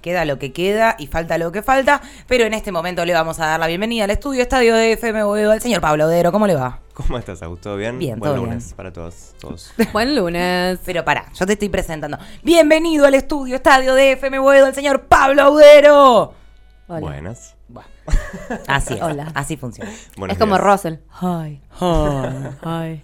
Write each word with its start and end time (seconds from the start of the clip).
queda 0.00 0.24
lo 0.24 0.38
que 0.38 0.52
queda 0.52 0.96
y 0.98 1.06
falta 1.06 1.38
lo 1.38 1.52
que 1.52 1.62
falta, 1.62 2.00
pero 2.26 2.44
en 2.44 2.54
este 2.54 2.72
momento 2.72 3.04
le 3.04 3.12
vamos 3.14 3.38
a 3.40 3.46
dar 3.46 3.60
la 3.60 3.66
bienvenida 3.66 4.04
al 4.04 4.10
estudio 4.10 4.42
estadio 4.42 4.74
de 4.74 4.92
FM 4.92 5.22
Boedo 5.24 5.52
al 5.52 5.60
señor 5.60 5.80
Pablo 5.80 6.06
Odero. 6.06 6.32
¿Cómo 6.32 6.46
le 6.46 6.54
va? 6.54 6.80
¿Cómo 6.94 7.16
estás, 7.18 7.42
Augusto? 7.42 7.76
¿Bien? 7.76 7.98
Bien, 7.98 8.18
Buen 8.18 8.32
todo 8.32 8.42
lunes 8.44 8.64
bien. 8.66 8.76
para 8.76 8.92
todos. 8.92 9.34
todos. 9.40 9.72
Buen 9.92 10.14
lunes. 10.16 10.78
Pero 10.84 11.04
pará, 11.04 11.26
yo 11.38 11.46
te 11.46 11.54
estoy 11.54 11.68
presentando. 11.68 12.18
Bienvenido 12.42 13.06
al 13.06 13.14
estudio 13.14 13.56
estadio 13.56 13.94
de 13.94 14.12
FM 14.12 14.38
Boedo 14.38 14.66
al 14.66 14.74
señor 14.74 15.02
Pablo 15.06 15.42
Audero. 15.42 16.34
Hola. 16.88 17.00
Buenas. 17.00 17.54
Bueno, 17.68 17.88
así 18.66 18.94
es, 18.94 19.02
Hola. 19.02 19.30
así 19.34 19.56
funciona. 19.56 19.90
Buenos 20.16 20.34
es 20.34 20.40
como. 20.40 20.58
Russell. 20.58 20.94
Hi. 21.22 21.60
Ay. 22.62 23.02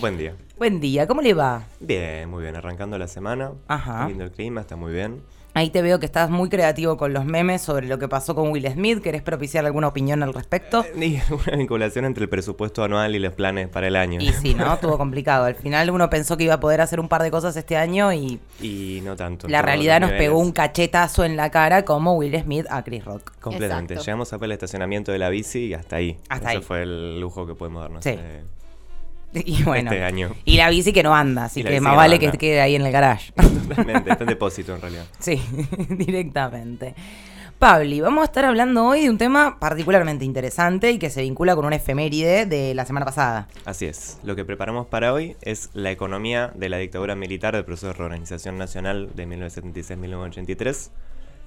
Buen 0.00 0.18
día. 0.18 0.34
Buen 0.58 0.80
día, 0.80 1.06
¿cómo 1.06 1.22
le 1.22 1.34
va? 1.34 1.64
Bien, 1.80 2.28
muy 2.28 2.42
bien. 2.42 2.56
Arrancando 2.56 2.98
la 2.98 3.06
semana. 3.08 3.52
Ajá. 3.68 4.08
Lindo 4.08 4.24
el 4.24 4.32
clima, 4.32 4.60
está 4.60 4.76
muy 4.76 4.92
bien. 4.92 5.22
Ahí 5.54 5.68
te 5.68 5.82
veo 5.82 6.00
que 6.00 6.06
estás 6.06 6.30
muy 6.30 6.48
creativo 6.48 6.96
con 6.96 7.12
los 7.12 7.26
memes 7.26 7.60
sobre 7.60 7.86
lo 7.86 7.98
que 7.98 8.08
pasó 8.08 8.34
con 8.34 8.50
Will 8.50 8.66
Smith. 8.72 9.02
¿Querés 9.02 9.20
propiciar 9.20 9.66
alguna 9.66 9.88
opinión 9.88 10.22
al 10.22 10.32
respecto? 10.32 10.82
Y 10.96 11.18
una 11.46 11.56
vinculación 11.58 12.06
entre 12.06 12.24
el 12.24 12.30
presupuesto 12.30 12.82
anual 12.82 13.14
y 13.14 13.18
los 13.18 13.34
planes 13.34 13.68
para 13.68 13.88
el 13.88 13.96
año. 13.96 14.18
Y 14.20 14.32
sí, 14.32 14.54
¿no? 14.54 14.72
Estuvo 14.74 14.96
complicado. 14.96 15.44
Al 15.44 15.54
final 15.54 15.90
uno 15.90 16.08
pensó 16.08 16.38
que 16.38 16.44
iba 16.44 16.54
a 16.54 16.60
poder 16.60 16.80
hacer 16.80 17.00
un 17.00 17.08
par 17.08 17.22
de 17.22 17.30
cosas 17.30 17.54
este 17.56 17.76
año 17.76 18.12
y 18.14 18.40
Y 18.62 19.00
no 19.04 19.14
tanto. 19.14 19.46
la 19.46 19.60
realidad 19.60 20.00
nos 20.00 20.12
pegó 20.12 20.38
un 20.38 20.52
cachetazo 20.52 21.24
en 21.24 21.36
la 21.36 21.50
cara 21.50 21.84
como 21.84 22.14
Will 22.14 22.40
Smith 22.42 22.64
a 22.70 22.82
Chris 22.82 23.04
Rock. 23.04 23.32
Completamente. 23.40 23.92
Exacto. 23.94 24.06
Llegamos 24.06 24.32
a 24.32 24.38
ver 24.38 24.44
el 24.46 24.52
estacionamiento 24.52 25.12
de 25.12 25.18
la 25.18 25.28
bici 25.28 25.66
y 25.66 25.74
hasta 25.74 25.96
ahí. 25.96 26.18
Hasta 26.30 26.48
Ese 26.48 26.58
ahí. 26.58 26.62
fue 26.64 26.82
el 26.82 27.20
lujo 27.20 27.46
que 27.46 27.54
podemos 27.54 27.82
darnos. 27.82 28.02
Sí. 28.04 28.10
eh, 28.18 28.42
Y 29.44 29.62
bueno, 29.62 29.90
Este 29.90 30.04
año. 30.04 30.34
y 30.44 30.56
la 30.56 30.68
bici 30.70 30.92
que 30.92 31.02
no 31.02 31.14
anda, 31.14 31.44
así 31.46 31.62
que 31.64 31.80
más 31.80 31.92
que 31.92 31.96
vale 31.96 32.18
que 32.18 32.30
quede 32.32 32.60
ahí 32.60 32.74
en 32.74 32.82
el 32.82 32.92
garage. 32.92 33.32
Totalmente. 33.32 34.10
está 34.10 34.24
en 34.24 34.28
depósito 34.28 34.74
en 34.74 34.80
realidad. 34.80 35.04
Sí, 35.18 35.40
directamente. 35.88 36.94
Pabli, 37.58 38.00
vamos 38.00 38.22
a 38.22 38.24
estar 38.24 38.44
hablando 38.44 38.84
hoy 38.84 39.02
de 39.02 39.10
un 39.10 39.18
tema 39.18 39.58
particularmente 39.60 40.24
interesante 40.24 40.90
y 40.90 40.98
que 40.98 41.10
se 41.10 41.22
vincula 41.22 41.54
con 41.54 41.64
una 41.64 41.76
efeméride 41.76 42.44
de 42.44 42.74
la 42.74 42.84
semana 42.84 43.06
pasada. 43.06 43.46
Así 43.64 43.86
es. 43.86 44.18
Lo 44.24 44.34
que 44.34 44.44
preparamos 44.44 44.88
para 44.88 45.12
hoy 45.12 45.36
es 45.42 45.70
la 45.72 45.92
economía 45.92 46.50
de 46.56 46.68
la 46.68 46.78
dictadura 46.78 47.14
militar 47.14 47.54
del 47.54 47.64
proceso 47.64 47.86
de 47.88 47.92
reorganización 47.92 48.58
nacional 48.58 49.10
de 49.14 49.28
1976-1983, 49.28 50.90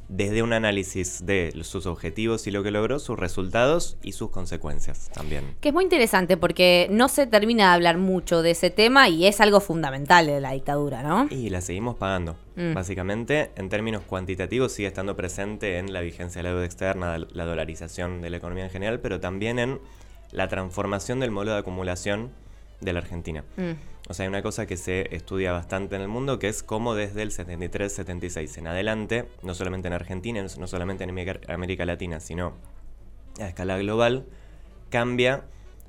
desde 0.07 0.43
un 0.43 0.53
análisis 0.53 1.25
de 1.25 1.53
sus 1.63 1.85
objetivos 1.85 2.45
y 2.47 2.51
lo 2.51 2.63
que 2.63 2.71
logró, 2.71 2.99
sus 2.99 3.17
resultados 3.17 3.97
y 4.03 4.11
sus 4.11 4.29
consecuencias 4.29 5.09
también. 5.13 5.55
Que 5.61 5.69
es 5.69 5.73
muy 5.73 5.83
interesante 5.83 6.37
porque 6.37 6.87
no 6.91 7.07
se 7.07 7.27
termina 7.27 7.69
de 7.69 7.73
hablar 7.73 7.97
mucho 7.97 8.41
de 8.41 8.51
ese 8.51 8.69
tema 8.69 9.09
y 9.09 9.25
es 9.25 9.41
algo 9.41 9.59
fundamental 9.59 10.27
de 10.27 10.39
la 10.39 10.51
dictadura, 10.51 11.01
¿no? 11.01 11.27
Y 11.29 11.49
la 11.49 11.61
seguimos 11.61 11.95
pagando. 11.95 12.35
Mm. 12.55 12.73
Básicamente, 12.73 13.51
en 13.55 13.69
términos 13.69 14.03
cuantitativos, 14.03 14.71
sigue 14.71 14.87
estando 14.87 15.15
presente 15.15 15.77
en 15.77 15.91
la 15.91 16.01
vigencia 16.01 16.39
de 16.39 16.43
la 16.43 16.49
deuda 16.49 16.65
externa, 16.65 17.17
la 17.17 17.45
dolarización 17.45 18.21
de 18.21 18.29
la 18.29 18.37
economía 18.37 18.65
en 18.65 18.69
general, 18.69 18.99
pero 18.99 19.19
también 19.19 19.59
en 19.59 19.79
la 20.31 20.47
transformación 20.47 21.19
del 21.19 21.31
modelo 21.31 21.53
de 21.53 21.59
acumulación 21.59 22.31
de 22.81 22.93
la 22.93 22.99
Argentina. 22.99 23.43
Mm. 23.57 23.71
O 24.07 24.13
sea, 24.13 24.23
hay 24.25 24.27
una 24.27 24.43
cosa 24.43 24.67
que 24.67 24.77
se 24.77 25.15
estudia 25.15 25.51
bastante 25.51 25.95
en 25.95 26.01
el 26.03 26.07
mundo, 26.07 26.37
que 26.37 26.47
es 26.47 26.61
cómo 26.61 26.93
desde 26.93 27.23
el 27.23 27.31
73-76 27.31 28.57
en 28.59 28.67
adelante, 28.67 29.27
no 29.41 29.55
solamente 29.55 29.87
en 29.87 29.93
Argentina, 29.93 30.45
no 30.59 30.67
solamente 30.67 31.03
en 31.03 31.09
América, 31.47 31.85
Latina, 31.85 32.19
sino 32.19 32.53
a 33.39 33.47
escala 33.47 33.77
global, 33.79 34.27
cambia 34.89 35.45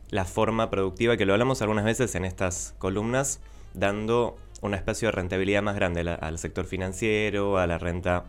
la 0.08 0.25
forma 0.25 0.70
productiva, 0.70 1.19
que 1.19 1.27
lo 1.27 1.34
hablamos 1.34 1.61
algunas 1.61 1.84
veces 1.84 2.14
en 2.14 2.25
estas 2.25 2.75
columnas, 2.78 3.41
dando 3.75 4.39
un 4.62 4.73
espacio 4.73 5.08
de 5.08 5.12
rentabilidad 5.12 5.62
más 5.62 5.75
grande 5.75 6.01
al 6.01 6.39
sector 6.39 6.64
financiero, 6.64 7.58
a 7.58 7.67
la 7.67 7.77
renta 7.77 8.25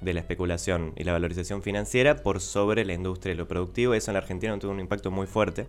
de 0.00 0.14
la 0.14 0.20
especulación 0.20 0.92
y 0.96 1.04
la 1.04 1.12
valorización 1.12 1.62
financiera 1.62 2.16
por 2.16 2.40
sobre 2.40 2.84
la 2.84 2.94
industria 2.94 3.34
y 3.34 3.36
lo 3.36 3.46
productivo. 3.46 3.94
Eso 3.94 4.10
en 4.10 4.16
Argentina 4.16 4.58
tuvo 4.58 4.72
un 4.72 4.80
impacto 4.80 5.12
muy 5.12 5.28
fuerte 5.28 5.68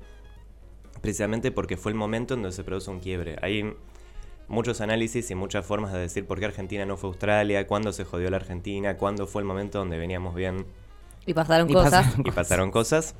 precisamente 1.01 1.51
porque 1.51 1.77
fue 1.77 1.91
el 1.91 1.97
momento 1.97 2.33
en 2.33 2.41
donde 2.41 2.55
se 2.55 2.63
produce 2.63 2.89
un 2.91 2.99
quiebre. 2.99 3.37
Hay 3.41 3.73
muchos 4.47 4.81
análisis 4.81 5.29
y 5.31 5.35
muchas 5.35 5.65
formas 5.65 5.93
de 5.93 5.99
decir 5.99 6.25
por 6.25 6.39
qué 6.39 6.45
Argentina 6.45 6.85
no 6.85 6.97
fue 6.97 7.09
Australia, 7.09 7.67
cuándo 7.67 7.91
se 7.93 8.03
jodió 8.05 8.29
la 8.29 8.37
Argentina, 8.37 8.97
cuándo 8.97 9.27
fue 9.27 9.41
el 9.41 9.47
momento 9.47 9.77
donde 9.79 9.97
veníamos 9.97 10.33
bien 10.35 10.65
Y 11.25 11.33
pasaron 11.33 11.69
Y 11.69 11.73
cosas. 11.73 11.91
pasaron- 12.07 12.27
y 12.27 12.31
pasaron 12.31 12.71
cosas. 12.71 13.15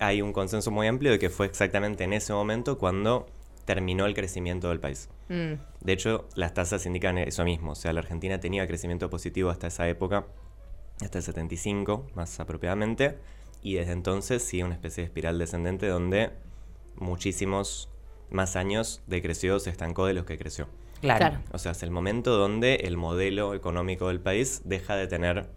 Hay 0.00 0.20
un 0.22 0.32
consenso 0.32 0.70
muy 0.72 0.86
amplio 0.88 1.12
de 1.12 1.18
que 1.20 1.30
fue 1.30 1.46
exactamente 1.46 2.02
en 2.04 2.12
ese 2.12 2.32
momento 2.32 2.78
cuando 2.78 3.26
terminó 3.64 4.06
el 4.06 4.14
crecimiento 4.14 4.68
del 4.68 4.80
país. 4.80 5.08
Mm. 5.28 5.52
De 5.80 5.92
hecho, 5.92 6.26
las 6.34 6.52
tasas 6.52 6.84
indican 6.86 7.16
eso 7.18 7.44
mismo. 7.44 7.72
O 7.72 7.74
sea, 7.76 7.92
la 7.92 8.00
Argentina 8.00 8.40
tenía 8.40 8.66
crecimiento 8.66 9.08
positivo 9.08 9.50
hasta 9.50 9.68
esa 9.68 9.88
época, 9.88 10.26
hasta 11.00 11.18
el 11.18 11.24
75 11.24 12.06
más 12.14 12.40
apropiadamente. 12.40 13.16
Y 13.62 13.74
desde 13.74 13.92
entonces 13.92 14.42
sigue 14.42 14.64
una 14.64 14.74
especie 14.74 15.02
de 15.02 15.06
espiral 15.06 15.38
descendente 15.38 15.86
donde 15.86 16.30
muchísimos 16.96 17.88
más 18.30 18.56
años 18.56 19.02
decreció, 19.06 19.58
se 19.60 19.70
estancó 19.70 20.06
de 20.06 20.14
los 20.14 20.24
que 20.24 20.38
creció. 20.38 20.68
Claro. 21.00 21.18
Claro. 21.18 21.40
O 21.52 21.58
sea, 21.58 21.72
es 21.72 21.82
el 21.82 21.90
momento 21.90 22.36
donde 22.36 22.76
el 22.76 22.96
modelo 22.96 23.54
económico 23.54 24.08
del 24.08 24.20
país 24.20 24.62
deja 24.64 24.96
de 24.96 25.06
tener 25.06 25.50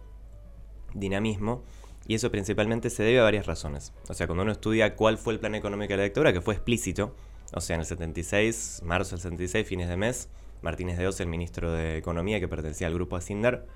dinamismo. 0.94 1.64
Y 2.06 2.14
eso 2.14 2.30
principalmente 2.30 2.88
se 2.90 3.02
debe 3.02 3.20
a 3.20 3.22
varias 3.22 3.46
razones. 3.46 3.92
O 4.08 4.14
sea, 4.14 4.26
cuando 4.26 4.42
uno 4.42 4.52
estudia 4.52 4.96
cuál 4.96 5.18
fue 5.18 5.34
el 5.34 5.40
plan 5.40 5.54
económico 5.54 5.92
de 5.92 5.98
la 5.98 6.02
dictadura, 6.04 6.32
que 6.32 6.40
fue 6.40 6.54
explícito, 6.54 7.14
o 7.52 7.60
sea, 7.60 7.74
en 7.74 7.80
el 7.80 7.86
76, 7.86 8.82
marzo 8.84 9.10
del 9.12 9.20
76, 9.20 9.66
fines 9.66 9.88
de 9.88 9.96
mes, 9.96 10.28
Martínez 10.62 10.98
de 10.98 11.06
Oz, 11.06 11.20
el 11.20 11.28
ministro 11.28 11.72
de 11.72 11.98
Economía 11.98 12.40
que 12.40 12.48
pertenecía 12.48 12.86
al 12.86 12.94
grupo 12.94 13.16
Asindar, 13.16 13.66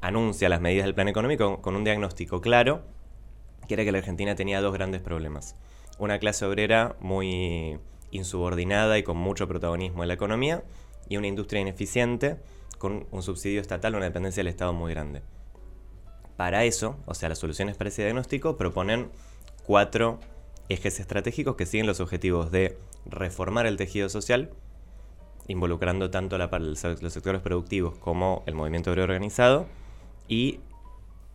anuncia 0.00 0.48
las 0.48 0.60
medidas 0.60 0.86
del 0.86 0.94
plan 0.94 1.08
económico 1.08 1.60
con 1.60 1.76
un 1.76 1.84
diagnóstico 1.84 2.40
claro, 2.40 2.82
que 3.68 3.74
era 3.74 3.84
que 3.84 3.92
la 3.92 3.98
Argentina 3.98 4.34
tenía 4.34 4.60
dos 4.60 4.72
grandes 4.72 5.02
problemas. 5.02 5.56
Una 5.98 6.18
clase 6.18 6.44
obrera 6.44 6.96
muy 7.00 7.78
insubordinada 8.10 8.98
y 8.98 9.02
con 9.02 9.16
mucho 9.16 9.48
protagonismo 9.48 10.02
en 10.02 10.08
la 10.08 10.14
economía, 10.14 10.64
y 11.08 11.16
una 11.16 11.26
industria 11.26 11.60
ineficiente 11.60 12.38
con 12.78 13.06
un 13.10 13.22
subsidio 13.22 13.60
estatal, 13.60 13.94
una 13.94 14.06
dependencia 14.06 14.40
del 14.40 14.48
Estado 14.48 14.72
muy 14.72 14.92
grande. 14.92 15.22
Para 16.36 16.64
eso, 16.64 16.96
o 17.06 17.14
sea, 17.14 17.28
las 17.28 17.38
soluciones 17.38 17.76
para 17.76 17.88
ese 17.88 18.02
diagnóstico 18.02 18.56
proponen 18.56 19.10
cuatro 19.64 20.18
ejes 20.68 20.98
estratégicos 21.00 21.56
que 21.56 21.66
siguen 21.66 21.86
los 21.86 22.00
objetivos 22.00 22.50
de 22.50 22.78
reformar 23.06 23.66
el 23.66 23.76
tejido 23.76 24.08
social, 24.08 24.50
involucrando 25.48 26.10
tanto 26.10 26.38
la, 26.38 26.46
los 26.46 27.12
sectores 27.12 27.42
productivos 27.42 27.98
como 27.98 28.42
el 28.46 28.54
movimiento 28.54 28.90
obrero 28.90 29.04
organizado, 29.04 29.66
y 30.28 30.60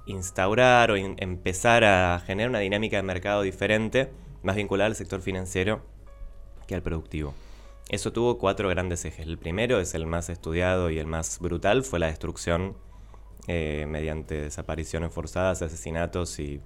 instaurar 0.05 0.91
o 0.91 0.95
empezar 0.95 1.83
a 1.83 2.19
generar 2.25 2.49
una 2.49 2.59
dinámica 2.59 2.97
de 2.97 3.03
mercado 3.03 3.41
diferente, 3.41 4.09
más 4.43 4.55
vinculada 4.55 4.87
al 4.87 4.95
sector 4.95 5.21
financiero 5.21 5.81
que 6.67 6.75
al 6.75 6.81
productivo. 6.81 7.33
Eso 7.89 8.11
tuvo 8.11 8.37
cuatro 8.37 8.67
grandes 8.69 9.05
ejes. 9.05 9.25
El 9.25 9.37
primero 9.37 9.79
es 9.79 9.93
el 9.93 10.05
más 10.05 10.29
estudiado 10.29 10.89
y 10.89 10.99
el 10.99 11.07
más 11.07 11.39
brutal, 11.39 11.83
fue 11.83 11.99
la 11.99 12.07
destrucción 12.07 12.75
eh, 13.47 13.85
mediante 13.87 14.41
desapariciones 14.41 15.13
forzadas, 15.13 15.61
asesinatos 15.61 16.37
y 16.39 16.59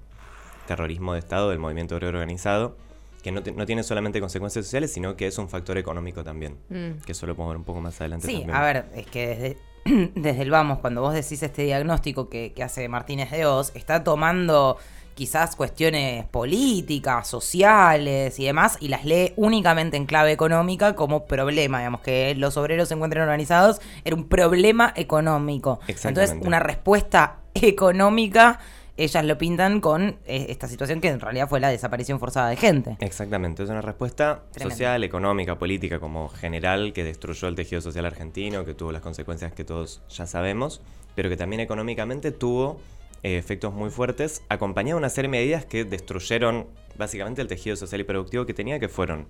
terrorismo 0.65 1.13
de 1.13 1.19
Estado 1.19 1.51
del 1.51 1.59
movimiento 1.59 1.95
obrero 1.95 2.17
organizado, 2.17 2.75
que 3.23 3.31
no, 3.31 3.43
te- 3.43 3.51
no 3.51 3.65
tiene 3.65 3.83
solamente 3.83 4.19
consecuencias 4.19 4.65
sociales, 4.65 4.91
sino 4.93 5.15
que 5.15 5.27
es 5.27 5.37
un 5.37 5.47
factor 5.49 5.77
económico 5.77 6.23
también, 6.23 6.57
Mm. 6.69 7.01
que 7.05 7.11
eso 7.11 7.25
lo 7.27 7.35
podemos 7.35 7.53
ver 7.53 7.57
un 7.57 7.63
poco 7.65 7.81
más 7.81 7.99
adelante 8.01 8.27
Sí, 8.27 8.33
también. 8.37 8.55
a 8.55 8.61
ver, 8.61 8.85
es 8.95 9.05
que 9.07 9.27
desde, 9.27 9.57
desde 10.15 10.41
el 10.41 10.49
vamos, 10.51 10.79
cuando 10.79 11.01
vos 11.01 11.13
decís 11.13 11.41
este 11.43 11.63
diagnóstico 11.63 12.29
que, 12.29 12.53
que 12.53 12.63
hace 12.63 12.87
Martínez 12.89 13.31
de 13.31 13.45
Oz, 13.45 13.71
está 13.75 14.03
tomando 14.03 14.77
quizás 15.13 15.55
cuestiones 15.55 16.25
políticas, 16.25 17.27
sociales 17.27 18.39
y 18.39 18.45
demás, 18.45 18.77
y 18.79 18.87
las 18.87 19.05
lee 19.05 19.33
únicamente 19.35 19.97
en 19.97 20.05
clave 20.05 20.31
económica 20.31 20.95
como 20.95 21.25
problema, 21.25 21.79
digamos, 21.79 22.01
que 22.01 22.33
los 22.35 22.57
obreros 22.57 22.87
se 22.87 22.93
encuentren 22.95 23.21
organizados, 23.21 23.81
era 24.05 24.15
un 24.15 24.27
problema 24.29 24.93
económico. 24.95 25.79
Exactamente. 25.87 26.21
Entonces, 26.21 26.47
una 26.47 26.59
respuesta 26.59 27.37
económica, 27.53 28.59
ellas 29.03 29.25
lo 29.25 29.37
pintan 29.37 29.81
con 29.81 30.19
eh, 30.25 30.45
esta 30.49 30.67
situación 30.67 31.01
que 31.01 31.09
en 31.09 31.19
realidad 31.19 31.49
fue 31.49 31.59
la 31.59 31.69
desaparición 31.69 32.19
forzada 32.19 32.49
de 32.49 32.55
gente. 32.55 32.97
Exactamente, 32.99 33.63
es 33.63 33.69
una 33.69 33.81
respuesta 33.81 34.43
Tremendo. 34.51 34.75
social, 34.75 35.03
económica, 35.03 35.57
política 35.57 35.99
como 35.99 36.29
general 36.29 36.93
que 36.93 37.03
destruyó 37.03 37.47
el 37.47 37.55
tejido 37.55 37.81
social 37.81 38.05
argentino, 38.05 38.63
que 38.63 38.73
tuvo 38.73 38.91
las 38.91 39.01
consecuencias 39.01 39.53
que 39.53 39.63
todos 39.63 40.01
ya 40.09 40.27
sabemos, 40.27 40.81
pero 41.15 41.29
que 41.29 41.37
también 41.37 41.61
económicamente 41.61 42.31
tuvo 42.31 42.79
eh, 43.23 43.37
efectos 43.37 43.73
muy 43.73 43.89
fuertes, 43.89 44.43
acompañado 44.49 44.97
de 44.97 44.99
una 44.99 45.09
serie 45.09 45.29
de 45.29 45.37
medidas 45.37 45.65
que 45.65 45.83
destruyeron 45.83 46.67
básicamente 46.97 47.41
el 47.41 47.47
tejido 47.47 47.75
social 47.75 48.01
y 48.01 48.03
productivo 48.03 48.45
que 48.45 48.53
tenía, 48.53 48.79
que 48.79 48.87
fueron 48.87 49.25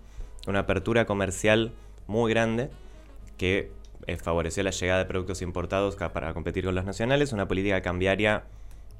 una 0.47 0.59
apertura 0.59 1.05
comercial 1.05 1.71
muy 2.07 2.29
grande, 2.31 2.69
que 3.37 3.71
eh, 4.07 4.17
favoreció 4.17 4.63
la 4.63 4.71
llegada 4.71 4.99
de 4.99 5.05
productos 5.05 5.41
importados 5.41 5.95
para 5.95 6.33
competir 6.33 6.65
con 6.65 6.75
los 6.75 6.85
nacionales, 6.85 7.31
una 7.31 7.47
política 7.47 7.81
cambiaria 7.81 8.43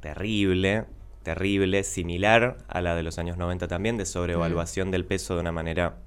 terrible, 0.01 0.86
terrible, 1.24 1.83
similar 1.83 2.57
a 2.68 2.81
la 2.81 2.95
de 2.95 3.03
los 3.03 3.18
años 3.19 3.38
90 3.38 3.68
también, 3.68 3.98
de 3.98 4.06
sobrevaluación 4.06 4.92
del 4.92 5.06
peso 5.06 5.36
de 5.36 5.42
una 5.42 5.51
manera 5.51 5.98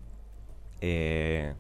eh, 0.81 1.55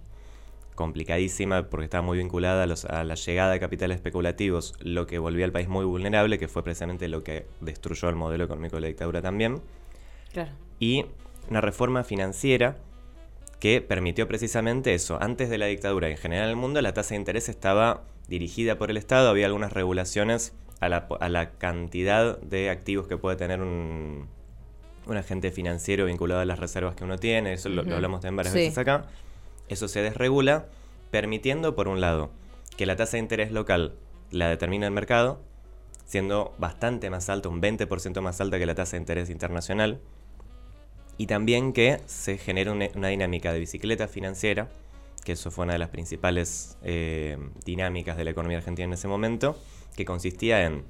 complicadísima 0.74 1.68
porque 1.70 1.84
estaba 1.84 2.02
muy 2.02 2.18
vinculada 2.18 2.64
a, 2.64 2.66
los- 2.66 2.84
a 2.84 3.04
la 3.04 3.14
llegada 3.14 3.52
de 3.52 3.60
capitales 3.60 3.96
especulativos, 3.96 4.74
lo 4.80 5.06
que 5.06 5.18
volvía 5.18 5.44
al 5.44 5.52
país 5.52 5.68
muy 5.68 5.84
vulnerable, 5.84 6.38
que 6.38 6.48
fue 6.48 6.64
precisamente 6.64 7.06
lo 7.08 7.22
que 7.22 7.46
destruyó 7.60 8.08
el 8.08 8.16
modelo 8.16 8.44
económico 8.44 8.76
de 8.76 8.82
la 8.82 8.88
dictadura 8.88 9.22
también 9.22 9.60
Claro. 10.32 10.50
y 10.80 11.06
una 11.48 11.60
reforma 11.60 12.02
financiera 12.02 12.76
que 13.60 13.80
permitió 13.80 14.26
precisamente 14.26 14.94
eso. 14.94 15.16
Antes 15.22 15.48
de 15.48 15.58
la 15.58 15.66
dictadura 15.66 16.08
en 16.10 16.16
general 16.16 16.46
en 16.46 16.50
el 16.50 16.56
mundo, 16.56 16.82
la 16.82 16.92
tasa 16.92 17.10
de 17.10 17.16
interés 17.20 17.48
estaba 17.48 18.02
dirigida 18.26 18.76
por 18.76 18.90
el 18.90 18.96
Estado, 18.96 19.28
había 19.30 19.46
algunas 19.46 19.72
regulaciones 19.72 20.52
a 20.80 20.88
la, 20.88 21.06
a 21.20 21.28
la 21.28 21.50
cantidad 21.52 22.38
de 22.40 22.70
activos 22.70 23.06
que 23.06 23.16
puede 23.16 23.36
tener 23.36 23.60
un, 23.60 24.26
un 25.06 25.16
agente 25.16 25.50
financiero 25.50 26.06
vinculado 26.06 26.40
a 26.40 26.44
las 26.44 26.58
reservas 26.58 26.94
que 26.94 27.04
uno 27.04 27.18
tiene, 27.18 27.52
eso 27.54 27.68
lo, 27.68 27.82
hablamos 27.82 28.20
también 28.20 28.36
varias 28.36 28.52
Sí. 28.54 28.58
veces 28.60 28.78
acá. 28.78 29.06
Eso 29.68 29.88
se 29.88 30.02
desregula, 30.02 30.66
permitiendo, 31.10 31.74
por 31.74 31.88
un 31.88 32.00
lado, 32.00 32.30
que 32.76 32.86
la 32.86 32.96
tasa 32.96 33.12
de 33.16 33.22
interés 33.22 33.50
local 33.52 33.94
la 34.30 34.48
determine 34.48 34.84
el 34.86 34.92
mercado, 34.92 35.40
siendo 36.06 36.54
bastante 36.58 37.08
más 37.08 37.28
alta, 37.30 37.48
un 37.48 37.62
20% 37.62 38.20
más 38.20 38.40
alta 38.40 38.58
que 38.58 38.66
la 38.66 38.74
tasa 38.74 38.92
de 38.92 38.98
interés 39.02 39.30
internacional, 39.30 40.00
y 41.16 41.26
también 41.26 41.72
que 41.72 42.00
se 42.06 42.36
genere 42.38 42.70
una, 42.70 42.88
una 42.96 43.08
dinámica 43.08 43.52
de 43.52 43.60
bicicleta 43.60 44.08
financiera, 44.08 44.68
que 45.24 45.32
eso 45.32 45.50
fue 45.50 45.64
una 45.64 45.72
de 45.74 45.78
las 45.78 45.88
principales 45.88 46.76
eh, 46.82 47.38
dinámicas 47.64 48.16
de 48.16 48.24
la 48.24 48.30
economía 48.32 48.58
argentina 48.58 48.84
en 48.86 48.92
ese 48.92 49.08
momento, 49.08 49.56
que 49.96 50.04
consistía 50.04 50.64
en 50.64 50.84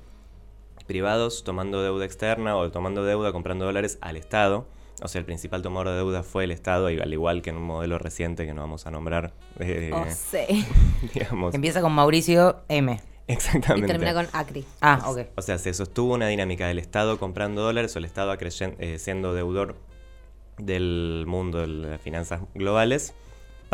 privados 0.86 1.44
tomando 1.44 1.82
deuda 1.82 2.04
externa 2.04 2.56
o 2.56 2.70
tomando 2.70 3.04
deuda 3.04 3.32
comprando 3.32 3.64
dólares 3.64 3.98
al 4.00 4.16
Estado. 4.16 4.66
O 5.02 5.08
sea, 5.08 5.18
el 5.18 5.24
principal 5.24 5.60
tomador 5.62 5.88
de 5.88 5.94
deuda 5.96 6.22
fue 6.22 6.44
el 6.44 6.50
Estado, 6.52 6.88
y 6.90 7.00
al 7.00 7.12
igual 7.12 7.42
que 7.42 7.50
en 7.50 7.56
un 7.56 7.64
modelo 7.64 7.98
reciente 7.98 8.46
que 8.46 8.54
no 8.54 8.60
vamos 8.60 8.86
a 8.86 8.90
nombrar, 8.90 9.32
eh, 9.58 9.90
Oh, 9.92 10.04
sí. 10.08 10.64
digamos. 11.14 11.54
Empieza 11.54 11.80
con 11.80 11.92
Mauricio 11.92 12.62
M. 12.68 13.00
Y 13.26 13.32
Exactamente. 13.32 13.88
termina 13.88 14.14
con 14.14 14.28
Acri. 14.32 14.64
Ah, 14.80 15.02
ok. 15.06 15.20
O 15.36 15.42
sea, 15.42 15.58
se 15.58 15.72
sostuvo 15.74 16.14
una 16.14 16.28
dinámica 16.28 16.68
del 16.68 16.78
Estado 16.78 17.18
comprando 17.18 17.62
dólares 17.62 17.96
o 17.96 17.98
el 17.98 18.04
Estado 18.04 18.36
eh, 18.38 18.98
siendo 18.98 19.34
deudor 19.34 19.76
del 20.58 21.24
mundo 21.26 21.58
de 21.60 21.66
las 21.66 22.00
finanzas 22.00 22.42
globales 22.54 23.14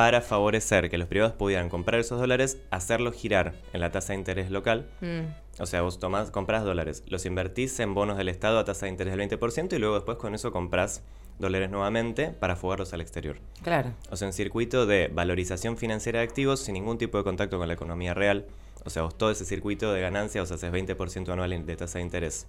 para 0.00 0.22
favorecer 0.22 0.88
que 0.88 0.96
los 0.96 1.08
privados 1.08 1.34
pudieran 1.34 1.68
comprar 1.68 2.00
esos 2.00 2.18
dólares, 2.18 2.56
hacerlos 2.70 3.14
girar 3.14 3.52
en 3.74 3.82
la 3.82 3.90
tasa 3.90 4.14
de 4.14 4.18
interés 4.18 4.50
local. 4.50 4.88
Mm. 5.02 5.60
O 5.60 5.66
sea, 5.66 5.82
vos 5.82 5.98
tomás, 5.98 6.30
compras 6.30 6.64
dólares, 6.64 7.04
los 7.08 7.26
invertís 7.26 7.78
en 7.80 7.92
bonos 7.92 8.16
del 8.16 8.30
Estado 8.30 8.58
a 8.58 8.64
tasa 8.64 8.86
de 8.86 8.92
interés 8.92 9.14
del 9.14 9.28
20% 9.28 9.74
y 9.74 9.78
luego 9.78 9.96
después 9.96 10.16
con 10.16 10.34
eso 10.34 10.52
compras 10.52 11.02
dólares 11.38 11.70
nuevamente 11.70 12.30
para 12.30 12.56
fugarlos 12.56 12.94
al 12.94 13.02
exterior. 13.02 13.40
Claro. 13.62 13.92
O 14.10 14.16
sea, 14.16 14.28
un 14.28 14.32
circuito 14.32 14.86
de 14.86 15.08
valorización 15.12 15.76
financiera 15.76 16.20
de 16.20 16.24
activos 16.24 16.60
sin 16.60 16.72
ningún 16.72 16.96
tipo 16.96 17.18
de 17.18 17.24
contacto 17.24 17.58
con 17.58 17.68
la 17.68 17.74
economía 17.74 18.14
real. 18.14 18.46
O 18.86 18.88
sea, 18.88 19.02
vos 19.02 19.18
todo 19.18 19.30
ese 19.30 19.44
circuito 19.44 19.92
de 19.92 20.00
ganancia, 20.00 20.40
o 20.40 20.46
sea, 20.46 20.56
haces 20.56 20.72
20% 20.72 21.30
anual 21.30 21.66
de 21.66 21.76
tasa 21.76 21.98
de 21.98 22.04
interés, 22.04 22.46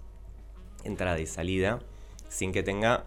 entrada 0.84 1.20
y 1.20 1.26
salida, 1.26 1.80
sin 2.30 2.50
que 2.50 2.62
tenga 2.62 3.04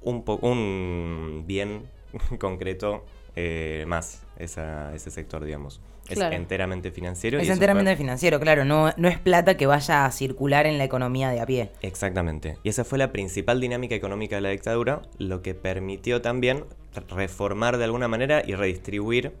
un, 0.00 0.24
un 0.40 1.44
bien 1.46 1.82
concreto 2.38 3.04
eh, 3.40 3.84
más 3.86 4.24
esa- 4.36 4.92
ese 4.96 5.12
sector, 5.12 5.44
digamos. 5.44 5.80
Claro. 6.06 6.34
Es 6.34 6.40
enteramente 6.40 6.90
financiero. 6.90 7.38
y 7.38 7.42
Es 7.42 7.50
enteramente 7.50 7.94
financiero, 7.94 8.40
claro. 8.40 8.64
No, 8.64 8.92
no 8.96 9.08
es 9.08 9.18
plata 9.18 9.56
que 9.56 9.66
vaya 9.66 10.06
a 10.06 10.10
circular 10.10 10.66
en 10.66 10.76
la 10.78 10.84
economía 10.84 11.28
de 11.30 11.40
a 11.40 11.46
pie. 11.46 11.70
Exactamente. 11.82 12.56
Y 12.64 12.70
esa 12.70 12.82
fue 12.84 12.98
la 12.98 13.12
principal 13.12 13.60
dinámica 13.60 13.94
económica 13.94 14.36
de 14.36 14.40
la 14.42 14.48
dictadura, 14.48 15.02
lo 15.18 15.40
que 15.42 15.54
permitió 15.54 16.20
también 16.20 16.64
reformar 17.10 17.76
de 17.76 17.84
alguna 17.84 18.08
manera 18.08 18.42
y 18.44 18.54
redistribuir 18.54 19.34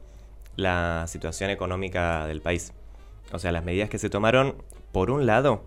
la 0.56 1.06
situación 1.08 1.50
económica 1.50 2.26
del 2.26 2.40
país. 2.42 2.72
O 3.32 3.38
sea, 3.40 3.50
las 3.50 3.64
medidas 3.64 3.88
que 3.88 3.98
se 3.98 4.10
tomaron, 4.10 4.62
por 4.92 5.10
un 5.10 5.24
lado, 5.26 5.64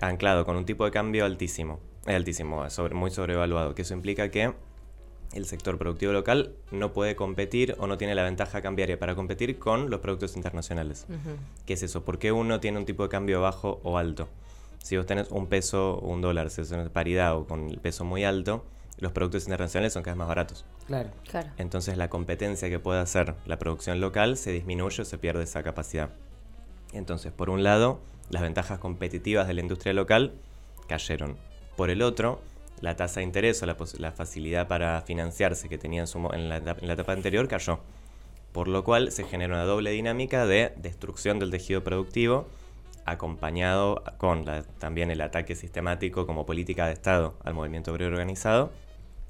anclado 0.00 0.44
con 0.44 0.56
un 0.56 0.64
tipo 0.66 0.84
de 0.84 0.90
cambio 0.90 1.24
altísimo, 1.24 1.80
eh, 2.06 2.14
altísimo, 2.14 2.68
sobre, 2.70 2.94
muy 2.94 3.10
sobrevaluado, 3.10 3.74
que 3.74 3.82
eso 3.82 3.94
implica 3.94 4.30
que 4.30 4.52
el 5.34 5.46
sector 5.46 5.78
productivo 5.78 6.12
local 6.12 6.54
no 6.70 6.92
puede 6.92 7.16
competir 7.16 7.74
o 7.78 7.86
no 7.86 7.98
tiene 7.98 8.14
la 8.14 8.22
ventaja 8.22 8.62
cambiaria 8.62 8.98
para 8.98 9.14
competir 9.14 9.58
con 9.58 9.90
los 9.90 10.00
productos 10.00 10.36
internacionales. 10.36 11.06
¿Qué 11.66 11.74
es 11.74 11.82
eso? 11.82 12.04
¿Por 12.04 12.18
qué 12.18 12.32
uno 12.32 12.60
tiene 12.60 12.78
un 12.78 12.86
tipo 12.86 13.02
de 13.02 13.08
cambio 13.08 13.40
bajo 13.40 13.80
o 13.82 13.98
alto? 13.98 14.28
Si 14.82 14.96
vos 14.96 15.06
tenés 15.06 15.30
un 15.30 15.46
peso 15.46 15.94
o 15.94 16.08
un 16.08 16.20
dólar, 16.20 16.50
si 16.50 16.60
es 16.60 16.70
una 16.70 16.88
paridad 16.88 17.36
o 17.36 17.46
con 17.46 17.68
el 17.68 17.78
peso 17.78 18.04
muy 18.04 18.24
alto, 18.24 18.64
los 18.98 19.12
productos 19.12 19.44
internacionales 19.44 19.92
son 19.92 20.02
cada 20.02 20.14
vez 20.14 20.18
más 20.18 20.28
baratos. 20.28 20.64
Claro. 20.86 21.10
Claro. 21.28 21.50
Entonces 21.56 21.96
la 21.96 22.08
competencia 22.08 22.68
que 22.68 22.78
puede 22.78 23.00
hacer 23.00 23.34
la 23.46 23.58
producción 23.58 24.00
local 24.00 24.36
se 24.36 24.52
disminuye 24.52 25.02
o 25.02 25.04
se 25.04 25.18
pierde 25.18 25.44
esa 25.44 25.62
capacidad. 25.62 26.10
Entonces, 26.92 27.32
por 27.32 27.50
un 27.50 27.64
lado, 27.64 28.00
las 28.30 28.42
ventajas 28.42 28.78
competitivas 28.78 29.48
de 29.48 29.54
la 29.54 29.60
industria 29.60 29.92
local 29.92 30.32
cayeron. 30.86 31.36
Por 31.76 31.90
el 31.90 32.02
otro, 32.02 32.40
la 32.80 32.96
tasa 32.96 33.20
de 33.20 33.24
interés 33.24 33.62
o 33.62 33.66
la, 33.66 33.76
la 33.98 34.12
facilidad 34.12 34.68
para 34.68 35.00
financiarse 35.02 35.68
que 35.68 35.78
tenía 35.78 36.00
en, 36.00 36.06
su 36.06 36.18
en 36.32 36.48
la, 36.48 36.58
etapa- 36.58 36.80
en 36.80 36.86
la 36.88 36.94
etapa 36.94 37.12
anterior 37.12 37.48
cayó. 37.48 37.80
Por 38.52 38.68
lo 38.68 38.84
cual 38.84 39.10
se 39.10 39.24
genera 39.24 39.54
una 39.54 39.64
doble 39.64 39.90
dinámica 39.90 40.46
de 40.46 40.72
destrucción 40.76 41.38
del 41.38 41.50
tejido 41.50 41.82
productivo, 41.82 42.46
acompañado 43.04 44.02
con 44.18 44.44
también 44.78 45.10
el 45.10 45.20
ataque 45.20 45.54
sistemático 45.56 46.26
como 46.26 46.46
política 46.46 46.86
de 46.86 46.92
Estado 46.92 47.34
al 47.44 47.54
movimiento 47.54 47.92
obrero 47.92 48.12
organizado. 48.12 48.70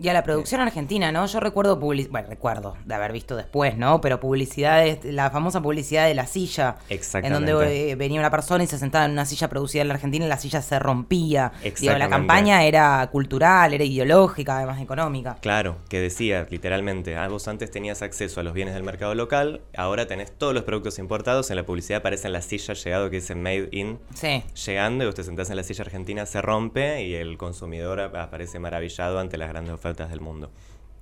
Y 0.04 0.08
a 0.10 0.12
la 0.12 0.22
producción 0.22 0.60
argentina, 0.60 1.10
¿no? 1.12 1.24
Yo 1.24 1.40
recuerdo 1.40 1.80
publicidad, 1.80 2.10
bueno, 2.12 2.28
recuerdo 2.28 2.76
de 2.84 2.94
haber 2.94 3.10
visto 3.10 3.36
después, 3.36 3.78
¿no? 3.78 4.02
Pero 4.02 4.20
publicidades, 4.20 5.02
la 5.02 5.30
famosa 5.30 5.62
publicidad 5.62 6.06
de 6.06 6.14
la 6.14 6.26
silla, 6.26 6.76
en 6.90 6.96
Exactamente. 6.98 7.52
donde 7.52 7.90
eh, 7.92 7.94
venía 7.96 8.20
una 8.20 8.30
persona 8.30 8.62
y 8.64 8.66
se 8.66 8.76
sentaba 8.78 9.06
en 9.06 9.12
una 9.12 9.24
silla 9.24 9.48
producida 9.48 9.80
en 9.80 9.88
la 9.88 9.94
Argentina 9.94 10.26
y 10.26 10.28
la 10.28 10.36
silla 10.36 10.60
se 10.60 10.78
rompía. 10.78 11.52
Digo, 11.54 11.64
la 11.64 11.68
Exactamente. 11.70 12.10
campaña 12.10 12.64
era 12.64 13.08
cultural, 13.10 13.72
era 13.72 13.82
ideológica, 13.82 14.58
además 14.58 14.78
económica. 14.82 15.38
Claro, 15.40 15.76
que 15.88 16.00
decía 16.00 16.46
literalmente, 16.50 17.16
ah, 17.16 17.26
vos 17.28 17.48
antes 17.48 17.70
tenías 17.70 18.02
acceso 18.02 18.40
a 18.40 18.42
los 18.42 18.52
bienes 18.52 18.74
del 18.74 18.82
mercado 18.82 19.14
local, 19.14 19.62
ahora 19.74 20.06
tenés 20.06 20.36
todos 20.36 20.52
los 20.52 20.64
productos 20.64 20.98
importados, 20.98 21.48
en 21.48 21.56
la 21.56 21.64
publicidad 21.64 22.00
aparece 22.00 22.26
en 22.26 22.34
la 22.34 22.42
silla 22.42 22.74
llegado 22.74 23.08
que 23.08 23.16
dice 23.16 23.34
Made 23.34 23.70
in, 23.72 23.98
Sí. 24.12 24.42
llegando 24.66 25.04
y 25.04 25.06
vos 25.06 25.14
te 25.14 25.24
sentás 25.24 25.48
en 25.48 25.56
la 25.56 25.62
silla 25.62 25.82
argentina, 25.84 26.26
se 26.26 26.42
rompe 26.42 27.04
y 27.04 27.14
el 27.14 27.38
consumidor 27.38 28.00
ap- 28.00 28.16
aparece 28.16 28.58
maravillado 28.58 29.18
ante 29.18 29.38
las 29.38 29.48
grandes 29.48 29.72
ofertas 29.72 29.93
del 29.94 30.20
mundo. 30.20 30.50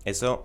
Eso, 0.04 0.44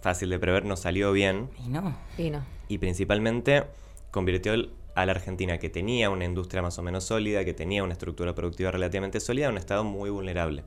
fácil 0.00 0.30
de 0.30 0.38
prever, 0.38 0.64
no 0.64 0.76
salió 0.76 1.12
bien 1.12 1.50
Y 1.64 1.68
no. 1.68 1.96
Y 2.18 2.30
no. 2.30 2.44
y 2.68 2.78
principalmente 2.78 3.64
convirtió 4.10 4.54
a 4.94 5.06
la 5.06 5.12
Argentina, 5.12 5.58
que 5.58 5.70
tenía 5.70 6.10
una 6.10 6.24
industria 6.24 6.62
más 6.62 6.78
o 6.78 6.82
menos 6.82 7.04
sólida, 7.04 7.44
que 7.44 7.54
tenía 7.54 7.84
una 7.84 7.92
estructura 7.92 8.34
productiva 8.34 8.70
relativamente 8.70 9.20
sólida, 9.20 9.46
en 9.46 9.52
un 9.52 9.58
estado 9.58 9.84
muy 9.84 10.10
vulnerable. 10.10 10.64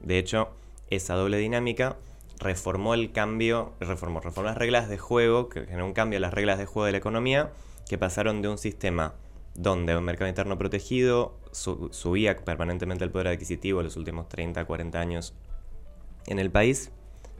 De 0.00 0.18
hecho, 0.18 0.50
esa 0.90 1.14
doble 1.14 1.38
dinámica 1.38 1.96
reformó 2.38 2.94
el 2.94 3.10
cambio, 3.10 3.72
reformó, 3.80 4.20
reformó 4.20 4.46
las 4.48 4.56
reglas 4.56 4.88
de 4.88 4.96
juego, 4.96 5.48
que 5.48 5.64
generó 5.66 5.84
un 5.86 5.92
cambio 5.92 6.18
en 6.18 6.22
las 6.22 6.32
reglas 6.32 6.58
de 6.58 6.66
juego 6.66 6.86
de 6.86 6.92
la 6.92 6.98
economía, 6.98 7.50
que 7.88 7.98
pasaron 7.98 8.42
de 8.42 8.48
un 8.48 8.58
sistema 8.58 9.14
donde 9.54 9.96
un 9.96 10.04
mercado 10.04 10.28
interno 10.28 10.56
protegido 10.56 11.34
su- 11.50 11.88
subía 11.90 12.36
permanentemente 12.36 13.02
el 13.02 13.10
poder 13.10 13.26
adquisitivo 13.26 13.80
en 13.80 13.86
los 13.86 13.96
últimos 13.96 14.28
30, 14.28 14.64
40 14.66 15.00
años 15.00 15.34
en 16.28 16.38
el 16.38 16.50
país, 16.50 16.90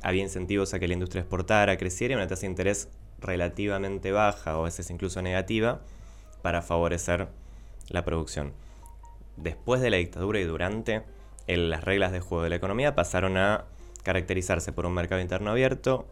había 0.03 0.23
incentivos 0.23 0.75
a 0.75 0.79
que 0.79 0.89
la 0.89 0.95
industria 0.95 1.21
exportara, 1.21 1.77
creciera 1.77 2.13
y 2.13 2.17
una 2.17 2.27
tasa 2.27 2.43
de 2.43 2.49
interés 2.49 2.89
relativamente 3.21 4.13
baja 4.13 4.57
o 4.57 4.63
a 4.63 4.65
veces 4.65 4.91
incluso 4.91 5.23
negativa 5.23 5.81
para 6.43 6.63
favorecer 6.63 7.29
la 7.89 8.05
producción. 8.05 8.53
Después 9.37 9.81
de 9.81 9.91
la 9.91 9.99
dictadura 9.99 10.41
y 10.41 10.45
durante, 10.45 11.03
las 11.47 11.85
reglas 11.85 12.13
de 12.13 12.21
juego 12.21 12.45
de 12.45 12.51
la 12.51 12.57
economía 12.57 12.95
pasaron 12.95 13.37
a 13.37 13.65
caracterizarse 14.03 14.73
por 14.73 14.87
un 14.87 14.95
mercado 14.95 15.21
interno 15.21 15.51
abierto, 15.51 16.07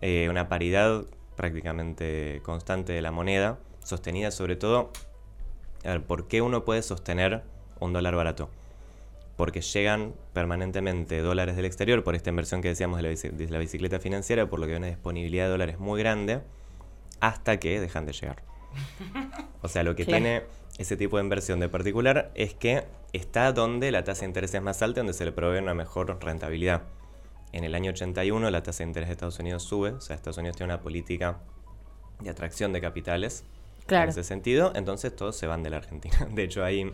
eh, 0.00 0.28
una 0.28 0.48
paridad 0.48 1.04
prácticamente 1.36 2.40
constante 2.44 2.92
de 2.92 3.02
la 3.02 3.12
moneda, 3.12 3.58
sostenida 3.82 4.30
sobre 4.30 4.56
todo... 4.56 4.90
A 5.84 5.88
ver, 5.88 6.04
¿por 6.04 6.28
qué 6.28 6.42
uno 6.42 6.64
puede 6.64 6.80
sostener 6.82 7.42
un 7.80 7.92
dólar 7.92 8.14
barato? 8.14 8.48
Porque 9.36 9.60
llegan 9.60 10.14
permanentemente 10.32 11.20
dólares 11.20 11.56
del 11.56 11.64
exterior 11.64 12.04
por 12.04 12.14
esta 12.14 12.30
inversión 12.30 12.60
que 12.62 12.68
decíamos 12.68 12.98
de 12.98 13.02
la, 13.02 13.08
bici- 13.10 13.30
de 13.32 13.48
la 13.48 13.58
bicicleta 13.58 13.98
financiera, 13.98 14.48
por 14.48 14.60
lo 14.60 14.66
que 14.66 14.72
hay 14.72 14.78
una 14.78 14.86
disponibilidad 14.88 15.44
de 15.46 15.50
dólares 15.50 15.78
muy 15.78 16.00
grande, 16.00 16.40
hasta 17.20 17.58
que 17.58 17.80
dejan 17.80 18.04
de 18.06 18.12
llegar. 18.12 18.42
O 19.62 19.68
sea, 19.68 19.82
lo 19.82 19.94
que 19.94 20.04
Claro. 20.04 20.22
tiene 20.22 20.42
ese 20.78 20.96
tipo 20.96 21.16
de 21.18 21.22
inversión 21.24 21.60
de 21.60 21.68
particular 21.68 22.30
es 22.34 22.54
que 22.54 22.84
está 23.12 23.52
donde 23.52 23.90
la 23.92 24.04
tasa 24.04 24.20
de 24.22 24.26
interés 24.26 24.54
es 24.54 24.62
más 24.62 24.82
alta, 24.82 25.00
donde 25.00 25.12
se 25.12 25.24
le 25.24 25.32
provee 25.32 25.58
una 25.58 25.74
mejor 25.74 26.18
rentabilidad. 26.22 26.82
En 27.52 27.64
el 27.64 27.74
año 27.74 27.90
81 27.90 28.50
la 28.50 28.62
tasa 28.62 28.78
de 28.82 28.88
interés 28.88 29.08
de 29.08 29.12
Estados 29.12 29.38
Unidos 29.38 29.62
sube, 29.62 29.90
o 29.90 30.00
sea, 30.00 30.16
Estados 30.16 30.38
Unidos 30.38 30.56
tiene 30.56 30.72
una 30.72 30.82
política 30.82 31.38
de 32.20 32.30
atracción 32.30 32.72
de 32.72 32.80
capitales 32.80 33.44
Claro. 33.86 34.04
en 34.04 34.08
ese 34.10 34.24
sentido, 34.24 34.72
entonces 34.74 35.14
todos 35.14 35.36
se 35.36 35.46
van 35.46 35.62
de 35.62 35.70
la 35.70 35.76
Argentina. 35.78 36.16
De 36.32 36.44
hecho, 36.44 36.64
ahí 36.64 36.90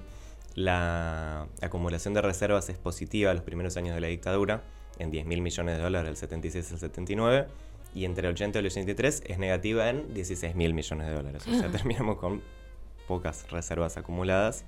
la 0.55 1.47
acumulación 1.63 2.15
de 2.15 2.23
reservas 2.23 2.69
es 2.69 2.79
positiva 2.79 3.33
los 3.35 3.43
primeros 3.43 3.77
años 3.77 3.95
de 3.95 4.01
la 4.01 4.09
dictadura, 4.09 4.63
en 4.99 5.11
10 5.11 5.27
mil 5.27 5.41
millones 5.41 5.77
de 5.77 5.83
dólares 5.83 6.07
del 6.09 6.17
76 6.17 6.73
al 6.73 6.79
79, 6.79 7.47
y 7.95 8.05
entre 8.05 8.27
el 8.27 8.35
80 8.35 8.59
y 8.59 8.61
el 8.61 8.67
83 8.67 9.23
es 9.27 9.39
negativa 9.39 9.89
en 9.89 10.13
16 10.13 10.55
mil 10.57 10.75
millones 10.75 11.07
de 11.07 11.15
dólares. 11.15 11.45
O 11.47 11.55
sea, 11.55 11.69
terminamos 11.73 12.17
con 12.19 12.43
pocas 13.07 13.51
reservas 13.51 13.97
acumuladas. 13.97 14.65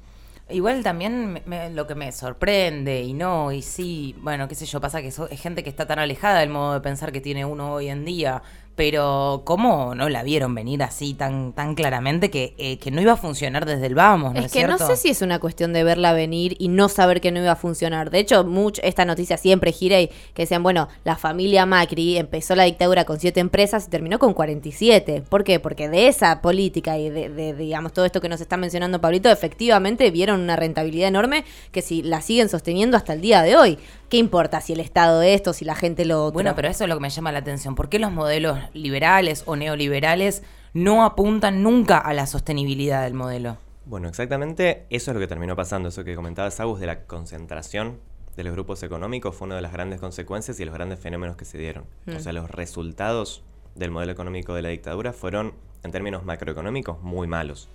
Igual 0.49 0.83
también 0.83 1.33
me- 1.33 1.43
me- 1.47 1.71
lo 1.71 1.87
que 1.87 1.95
me 1.95 2.11
sorprende 2.11 3.03
y 3.03 3.13
no, 3.13 3.53
y 3.53 3.63
sí, 3.63 4.17
bueno, 4.21 4.49
qué 4.49 4.55
sé 4.57 4.67
yo, 4.67 4.81
pasa 4.81 5.01
que 5.03 5.11
so- 5.13 5.29
es 5.29 5.41
gente 5.41 5.63
que 5.63 5.71
está 5.71 5.87
tan 5.87 5.99
alejada 6.01 6.41
del 6.41 6.49
modo 6.49 6.73
de 6.75 6.81
pensar 6.81 7.13
que 7.13 7.21
tiene 7.21 7.45
uno 7.45 7.73
hoy 7.75 7.89
en 7.89 8.05
día, 8.05 8.43
pero 8.81 9.43
¿cómo 9.45 9.95
no 9.95 10.09
la 10.09 10.23
vieron 10.23 10.55
venir 10.55 10.83
así 10.83 11.13
tan, 11.13 11.53
tan 11.53 11.75
claramente 11.75 12.31
que, 12.31 12.55
eh, 12.57 12.79
que 12.79 12.91
no 12.91 13.03
iba 13.03 13.13
a 13.13 13.17
funcionar 13.17 13.67
desde 13.67 13.85
el 13.85 13.95
vamos? 13.95 14.33
¿no 14.33 14.41
Es 14.41 14.47
es, 14.47 14.53
que 14.53 14.67
no 14.67 14.79
sé 14.79 14.97
si 14.97 15.11
es 15.11 15.21
una 15.21 15.39
cuestión 15.39 15.75
de 15.75 15.85
verla 15.85 16.15
venir 16.15 16.57
y 16.59 16.69
no 16.69 16.89
saber 16.89 17.21
que 17.21 17.31
no 17.31 17.41
iba 17.43 17.53
a 17.53 17.57
funcionar. 17.57 18.09
De 18.11 18.21
hecho, 18.21 18.43
much- 18.43 18.81
esta 18.83 19.05
noticia 19.05 19.37
siempre 19.37 19.71
gira 19.73 20.01
y 20.01 20.07
que 20.33 20.45
decían, 20.45 20.63
bueno, 20.63 20.89
la 21.05 21.17
familia 21.17 21.67
Macri 21.67 22.17
empezó 22.17 22.55
la 22.57 22.65
dictadura 22.65 23.05
con 23.05 23.21
siete 23.21 23.41
empresas 23.41 23.87
y 23.87 23.91
terminó 23.91 24.19
con 24.19 24.33
47. 24.33 25.25
¿Por 25.29 25.45
qué? 25.45 25.61
Porque 25.61 25.91
de 25.91 26.09
esa 26.09 26.41
política 26.41 26.97
y 26.97 27.11
de, 27.11 27.29
de, 27.29 27.53
digamos, 27.53 27.93
todo 27.93 28.07
esto 28.07 28.23
que 28.23 28.31
nos 28.31 28.41
está 28.41 28.57
mencionando 28.57 28.99
Pablito, 28.99 29.29
efectivamente 29.31 30.11
vieron 30.11 30.41
una 30.41 30.57
rentabilidad 30.57 31.09
enorme 31.09 31.45
que 31.71 31.83
si 31.83 32.03
la 32.03 32.23
siguen 32.23 32.49
sosteniendo 32.49 32.97
hasta 32.97 33.13
el 33.13 33.21
día 33.21 33.43
de 33.43 33.57
hoy. 33.57 33.79
¿Qué 34.09 34.17
importa 34.17 34.61
si 34.61 34.73
el 34.73 34.81
Estado 34.81 35.23
esto, 35.23 35.53
si 35.53 35.65
la 35.65 35.77
gente 35.77 36.05
lo 36.05 36.25
otro? 36.25 36.33
Bueno, 36.33 36.55
pero 36.57 36.67
eso 36.67 36.83
es 36.83 36.89
lo 36.91 36.97
que 36.97 37.01
me 37.01 37.11
llama 37.11 37.31
la 37.31 37.39
atención. 37.39 37.77
¿Por 37.77 37.89
qué 37.89 38.01
los 38.01 38.11
modelos 38.11 38.59
liberales 38.73 39.43
o 39.47 39.57
neoliberales 39.57 40.43
no 40.73 41.05
apuntan 41.05 41.63
nunca 41.63 41.99
a 41.99 42.15
la 42.15 42.27
sostenibilidad 42.27 43.03
del 43.03 43.15
modelo? 43.15 43.59
Bueno, 43.87 44.09
exactamente 44.09 44.87
eso 44.91 45.11
es 45.11 45.15
lo 45.15 45.21
que 45.21 45.27
terminó 45.27 45.57
pasando. 45.57 45.89
Eso 45.89 46.05
que 46.05 46.15
comentabas, 46.15 46.61
Agus, 46.61 46.81
de 46.81 46.87
la 46.87 47.05
concentración 47.07 47.99
de 48.37 48.45
los 48.45 48.53
grupos 48.53 48.83
económicos 48.83 49.35
fue 49.35 49.47
una 49.47 49.57
de 49.57 49.63
las 49.63 49.73
grandes 49.73 50.01
consecuencias 50.01 50.61
y 50.61 50.65
los 50.65 50.75
grandes 50.75 51.01
fenómenos 51.01 51.37
que 51.37 51.45
se 51.45 51.59
dieron. 51.59 51.85
O 52.15 52.21
sea, 52.21 52.33
los 52.33 52.51
resultados 52.51 53.43
del 53.75 53.91
modelo 53.91 54.13
económico 54.13 54.55
de 54.55 54.63
la 54.63 54.69
dictadura 54.69 55.13
fueron, 55.13 55.55
en 55.83 55.91
términos 55.91 56.25
macroeconómicos, 56.25 57.03
muy 57.03 57.27
malos. 57.27 57.69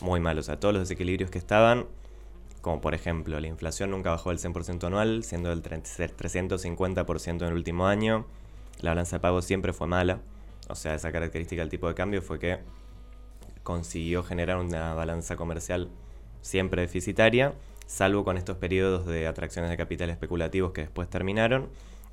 Muy 0.00 0.20
malos. 0.20 0.46
O 0.46 0.48
sea, 0.48 0.60
todos 0.60 0.74
los 0.74 0.82
desequilibrios 0.88 1.30
que 1.30 1.38
estaban, 1.38 1.86
como 2.62 2.80
por 2.80 2.94
ejemplo, 2.94 3.38
la 3.38 3.46
inflación 3.46 3.90
nunca 3.90 4.10
bajó 4.10 4.30
del 4.30 4.38
100% 4.38 4.86
anual, 4.86 5.24
siendo 5.24 5.50
del 5.50 5.62
350% 5.62 7.28
en 7.28 7.42
el 7.42 7.52
último 7.52 7.86
año. 7.86 8.26
La 8.82 8.90
balanza 8.90 9.16
de 9.16 9.20
pagos 9.20 9.44
siempre 9.44 9.72
fue 9.72 9.86
mala. 9.86 10.20
O 10.68 10.74
sea, 10.74 10.94
esa 10.94 11.10
característica 11.12 11.62
del 11.62 11.68
tipo 11.70 11.88
de 11.88 11.94
cambio 11.94 12.20
fue 12.22 12.38
que 12.38 12.58
consiguió 13.62 14.22
generar 14.22 14.56
una 14.58 14.94
balanza 14.94 15.36
comercial 15.36 15.88
siempre 16.40 16.82
deficitaria, 16.82 17.54
salvo 17.86 18.24
con 18.24 18.36
estos 18.36 18.56
periodos 18.56 19.06
de 19.06 19.26
atracciones 19.26 19.70
de 19.70 19.76
capital 19.76 20.10
especulativos 20.10 20.72
que 20.72 20.82
después 20.82 21.08
terminaron. 21.08 21.68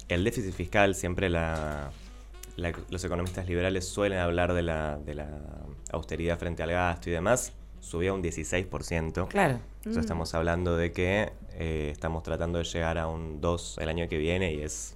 El 0.08 0.24
déficit 0.24 0.54
fiscal, 0.54 0.94
siempre 0.96 1.30
la- 1.30 1.92
la- 2.56 2.74
los 2.90 3.04
economistas 3.04 3.48
liberales 3.48 3.88
suelen 3.88 4.20
hablar 4.20 4.54
de 4.54 4.62
la, 4.62 4.98
de 4.98 5.16
la 5.16 5.30
austeridad 5.92 6.38
frente 6.38 6.62
al 6.64 6.72
gasto 6.72 7.10
y 7.10 7.14
demás, 7.14 7.54
subía 7.80 8.14
un 8.14 8.22
16%. 8.22 9.28
Claro. 9.30 9.60
Entonces 9.78 10.02
estamos 10.02 10.34
hablando 10.36 10.76
de 10.76 10.92
que 10.92 11.32
eh, 11.54 11.90
estamos 11.92 12.22
tratando 12.24 12.60
de 12.60 12.66
llegar 12.66 12.98
a 12.98 13.08
un 13.08 13.40
2 13.42 13.78
el 13.80 13.90
año 13.90 14.08
que 14.10 14.18
viene 14.18 14.54
y 14.54 14.62
es 14.62 14.96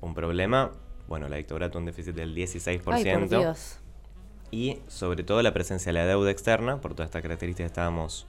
un 0.00 0.14
problema. 0.14 0.70
Bueno, 1.08 1.28
la 1.28 1.36
dictadura 1.36 1.70
tuvo 1.70 1.80
un 1.80 1.86
déficit 1.86 2.14
del 2.14 2.34
16%. 2.34 2.82
Ay, 2.92 3.04
por 3.14 3.28
Dios. 3.28 3.78
Y 4.50 4.78
sobre 4.88 5.24
todo 5.24 5.42
la 5.42 5.52
presencia 5.52 5.90
de 5.90 5.98
la 5.98 6.06
deuda 6.06 6.30
externa, 6.30 6.80
por 6.80 6.94
todas 6.94 7.08
estas 7.08 7.22
características 7.22 7.70
que 7.70 7.72
estábamos 7.72 8.26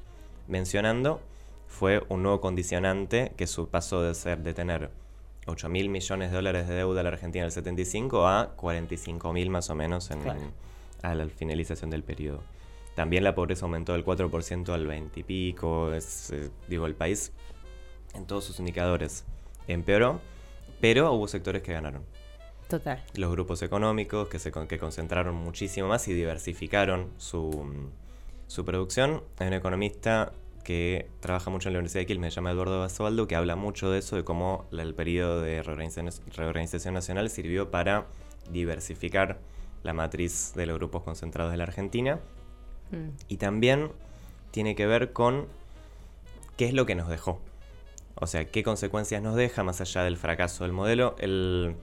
mencionando, 0.48 1.22
fue 1.68 2.04
un 2.10 2.24
nuevo 2.24 2.42
condicionante 2.42 3.32
que 3.38 3.48
su 3.48 3.70
pasó 3.70 4.02
de 4.02 4.14
ser 4.16 4.40
de 4.40 4.54
tener 4.54 4.90
8 5.46 5.70
mil 5.70 5.90
millones 5.90 6.32
de 6.32 6.36
dólares 6.36 6.68
de 6.68 6.76
deuda 6.76 7.02
a 7.02 7.04
la 7.04 7.10
Argentina 7.10 7.44
en 7.44 7.48
el 7.48 7.52
75 7.52 8.28
a 8.28 8.52
45 8.56 9.34
mil 9.34 9.50
más 9.50 9.70
o 9.70 9.76
menos 9.76 10.10
en, 10.12 10.22
Claro. 10.22 10.40
a 11.02 11.16
la 11.16 11.28
finalización 11.28 11.90
del 11.90 12.04
periodo. 12.04 12.42
También 12.96 13.24
la 13.24 13.36
pobreza 13.36 13.66
aumentó 13.66 13.94
del 13.94 14.04
4% 14.04 14.74
al 14.74 14.88
20 14.88 15.20
y 15.20 15.24
pico. 15.24 15.94
Es, 15.94 16.32
eh, 16.32 16.50
digo, 16.68 16.86
el 16.86 16.96
país 16.96 17.32
en 18.14 18.26
todos 18.26 18.44
sus 18.44 18.60
indicadores 18.60 19.24
empeoró, 19.68 20.20
pero 20.82 21.14
hubo 21.14 21.28
sectores 21.28 21.62
que 21.62 21.72
ganaron 21.72 22.04
Total. 22.70 23.04
los 23.16 23.32
grupos 23.32 23.64
económicos 23.64 24.28
que 24.28 24.38
se 24.38 24.52
que 24.52 24.78
concentraron 24.78 25.36
muchísimo 25.36 25.88
más 25.88 26.08
y 26.08 26.14
diversificaron 26.14 27.10
su, 27.18 27.90
su 28.46 28.64
producción. 28.64 29.24
Hay 29.40 29.48
un 29.48 29.54
economista 29.54 30.32
que 30.64 31.10
trabaja 31.20 31.50
mucho 31.50 31.70
en 31.70 31.74
la 31.74 31.80
Universidad 31.80 32.02
de 32.02 32.06
Quilmes, 32.06 32.34
se 32.34 32.36
llama 32.38 32.52
Eduardo 32.52 32.80
Basualdo, 32.80 33.28
que 33.28 33.36
habla 33.36 33.56
mucho 33.56 33.90
de 33.90 34.00
eso, 34.00 34.16
de 34.16 34.24
cómo 34.24 34.68
el 34.72 34.94
periodo 34.94 35.42
de 35.42 35.64
reorganización, 35.64 36.12
reorganización 36.36 36.94
nacional 36.94 37.32
sirvió 37.32 37.72
para 37.72 38.06
diversificar 38.52 39.40
la 39.82 39.94
matriz 39.94 40.54
de 40.56 40.68
los 40.68 40.78
grupos 40.78 41.02
concentrados 41.02 41.52
de 41.52 41.58
la 41.58 41.64
Argentina. 41.64 42.20
Mm. 42.92 43.10
Y 43.28 43.38
también 43.38 43.92
tiene 44.52 44.76
que 44.76 44.86
ver 44.86 45.12
con 45.12 45.48
qué 46.56 46.66
es 46.66 46.74
lo 46.74 46.86
que 46.86 46.94
nos 46.94 47.08
dejó. 47.08 47.42
O 48.16 48.28
sea, 48.28 48.46
qué 48.46 48.64
consecuencias 48.64 49.24
nos 49.24 49.36
deja 49.36 49.64
más 49.64 49.82
allá 49.82 50.04
del 50.04 50.18
fracaso 50.18 50.66
del 50.66 50.74
modelo. 50.74 51.16
El, 51.20 51.76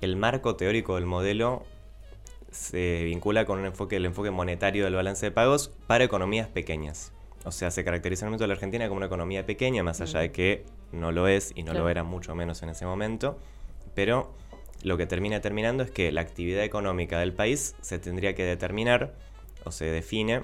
el 0.00 0.16
marco 0.16 0.56
teórico 0.56 0.94
del 0.94 1.06
modelo 1.06 1.64
se 2.50 3.04
vincula 3.04 3.44
con 3.44 3.58
un 3.58 3.66
enfoque, 3.66 3.96
el 3.96 4.06
enfoque 4.06 4.30
monetario 4.30 4.84
del 4.84 4.94
balance 4.94 5.26
de 5.26 5.32
pagos 5.32 5.70
para 5.86 6.04
economías 6.04 6.48
pequeñas. 6.48 7.12
O 7.44 7.52
sea, 7.52 7.70
se 7.70 7.84
caracteriza 7.84 8.24
en 8.24 8.26
el 8.26 8.30
momento 8.30 8.44
de 8.44 8.48
la 8.48 8.54
Argentina 8.54 8.88
como 8.88 8.98
una 8.98 9.06
economía 9.06 9.46
pequeña, 9.46 9.82
más 9.82 10.00
allá 10.00 10.20
de 10.20 10.32
que 10.32 10.64
no 10.92 11.12
lo 11.12 11.28
es 11.28 11.52
y 11.54 11.62
no 11.62 11.72
lo 11.72 11.88
era 11.88 12.02
mucho 12.02 12.34
menos 12.34 12.62
en 12.62 12.70
ese 12.70 12.84
momento. 12.84 13.38
Pero 13.94 14.34
lo 14.82 14.96
que 14.96 15.06
termina 15.06 15.40
terminando 15.40 15.82
es 15.82 15.90
que 15.90 16.12
la 16.12 16.20
actividad 16.20 16.62
económica 16.64 17.18
del 17.20 17.32
país 17.32 17.74
se 17.80 17.98
tendría 17.98 18.34
que 18.34 18.44
determinar 18.44 19.14
o 19.64 19.72
se 19.72 19.86
define 19.86 20.42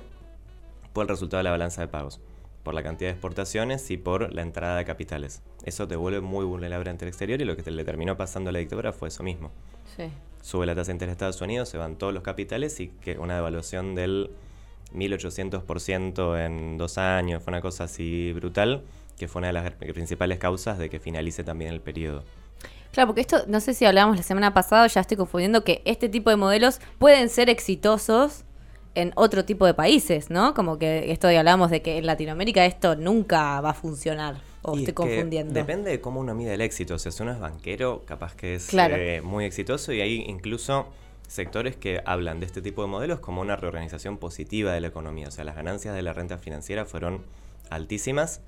por 0.92 1.04
el 1.04 1.08
resultado 1.08 1.38
de 1.38 1.44
la 1.44 1.50
balanza 1.50 1.82
de 1.82 1.88
pagos, 1.88 2.20
por 2.64 2.74
la 2.74 2.82
cantidad 2.82 3.10
de 3.10 3.12
exportaciones 3.12 3.90
y 3.90 3.96
por 3.96 4.34
la 4.34 4.42
entrada 4.42 4.78
de 4.78 4.84
capitales. 4.84 5.42
Eso 5.64 5.86
te 5.86 5.94
vuelve 5.94 6.20
muy 6.20 6.44
vulnerable 6.44 6.90
ante 6.90 7.04
el 7.04 7.10
exterior 7.10 7.40
y 7.40 7.44
lo 7.44 7.54
que 7.54 7.62
te 7.62 7.70
le 7.70 7.84
terminó 7.84 8.16
pasando 8.16 8.50
a 8.50 8.52
la 8.52 8.58
dictadura 8.58 8.92
fue 8.92 9.08
eso 9.08 9.22
mismo. 9.22 9.52
Sí. 9.96 10.04
Sube 10.42 10.66
la 10.66 10.74
tasa 10.74 10.88
de 10.88 10.94
interés 10.94 11.10
de 11.10 11.12
Estados 11.12 11.40
Unidos, 11.40 11.68
se 11.68 11.78
van 11.78 11.96
todos 11.96 12.12
los 12.12 12.22
capitales 12.22 12.80
y 12.80 12.88
que 12.88 13.18
una 13.18 13.36
devaluación 13.36 13.94
del 13.94 14.30
1800% 14.94 16.44
en 16.44 16.78
dos 16.78 16.98
años, 16.98 17.42
fue 17.42 17.52
una 17.52 17.60
cosa 17.60 17.84
así 17.84 18.32
brutal, 18.32 18.82
que 19.18 19.28
fue 19.28 19.40
una 19.40 19.48
de 19.48 19.52
las 19.52 19.72
principales 19.72 20.38
causas 20.38 20.78
de 20.78 20.90
que 20.90 21.00
finalice 21.00 21.44
también 21.44 21.72
el 21.72 21.80
periodo. 21.80 22.24
Claro, 22.92 23.08
porque 23.08 23.22
esto, 23.22 23.44
no 23.48 23.60
sé 23.60 23.74
si 23.74 23.84
hablábamos 23.84 24.16
la 24.16 24.22
semana 24.22 24.54
pasada, 24.54 24.86
ya 24.86 25.00
estoy 25.00 25.16
confundiendo 25.16 25.64
que 25.64 25.82
este 25.84 26.08
tipo 26.08 26.30
de 26.30 26.36
modelos 26.36 26.80
pueden 26.98 27.28
ser 27.28 27.50
exitosos 27.50 28.44
en 28.94 29.12
otro 29.16 29.44
tipo 29.44 29.66
de 29.66 29.74
países, 29.74 30.30
¿no? 30.30 30.54
Como 30.54 30.78
que 30.78 31.10
esto 31.12 31.26
de 31.28 31.38
hablamos 31.38 31.70
de 31.70 31.82
que 31.82 31.98
en 31.98 32.06
Latinoamérica 32.06 32.64
esto 32.64 32.96
nunca 32.96 33.60
va 33.60 33.70
a 33.70 33.74
funcionar. 33.74 34.36
O 34.62 34.76
Y 34.76 34.84
estoy 34.84 34.92
es 34.92 34.94
confundiendo. 34.94 35.52
Depende 35.52 35.90
de 35.90 36.00
cómo 36.00 36.20
uno 36.20 36.34
mide 36.34 36.54
el 36.54 36.60
éxito. 36.60 36.94
O 36.94 36.98
sea, 36.98 37.12
si 37.12 37.22
uno 37.22 37.32
es 37.32 37.38
banquero, 37.38 38.02
capaz 38.06 38.34
que 38.34 38.54
es 38.54 38.66
Claro. 38.68 38.94
eh, 38.96 39.20
muy 39.20 39.44
exitoso 39.44 39.92
y 39.92 40.00
hay 40.00 40.24
incluso 40.26 40.86
sectores 41.28 41.76
que 41.76 42.00
hablan 42.06 42.40
de 42.40 42.46
este 42.46 42.62
tipo 42.62 42.82
de 42.82 42.88
modelos 42.88 43.20
como 43.20 43.40
una 43.40 43.56
reorganización 43.56 44.16
positiva 44.18 44.72
de 44.72 44.80
la 44.80 44.86
economía. 44.86 45.28
O 45.28 45.30
sea, 45.30 45.44
las 45.44 45.56
ganancias 45.56 45.94
de 45.94 46.02
la 46.02 46.12
renta 46.12 46.38
financiera 46.38 46.84
fueron 46.86 47.22
altísimas. 47.70 48.40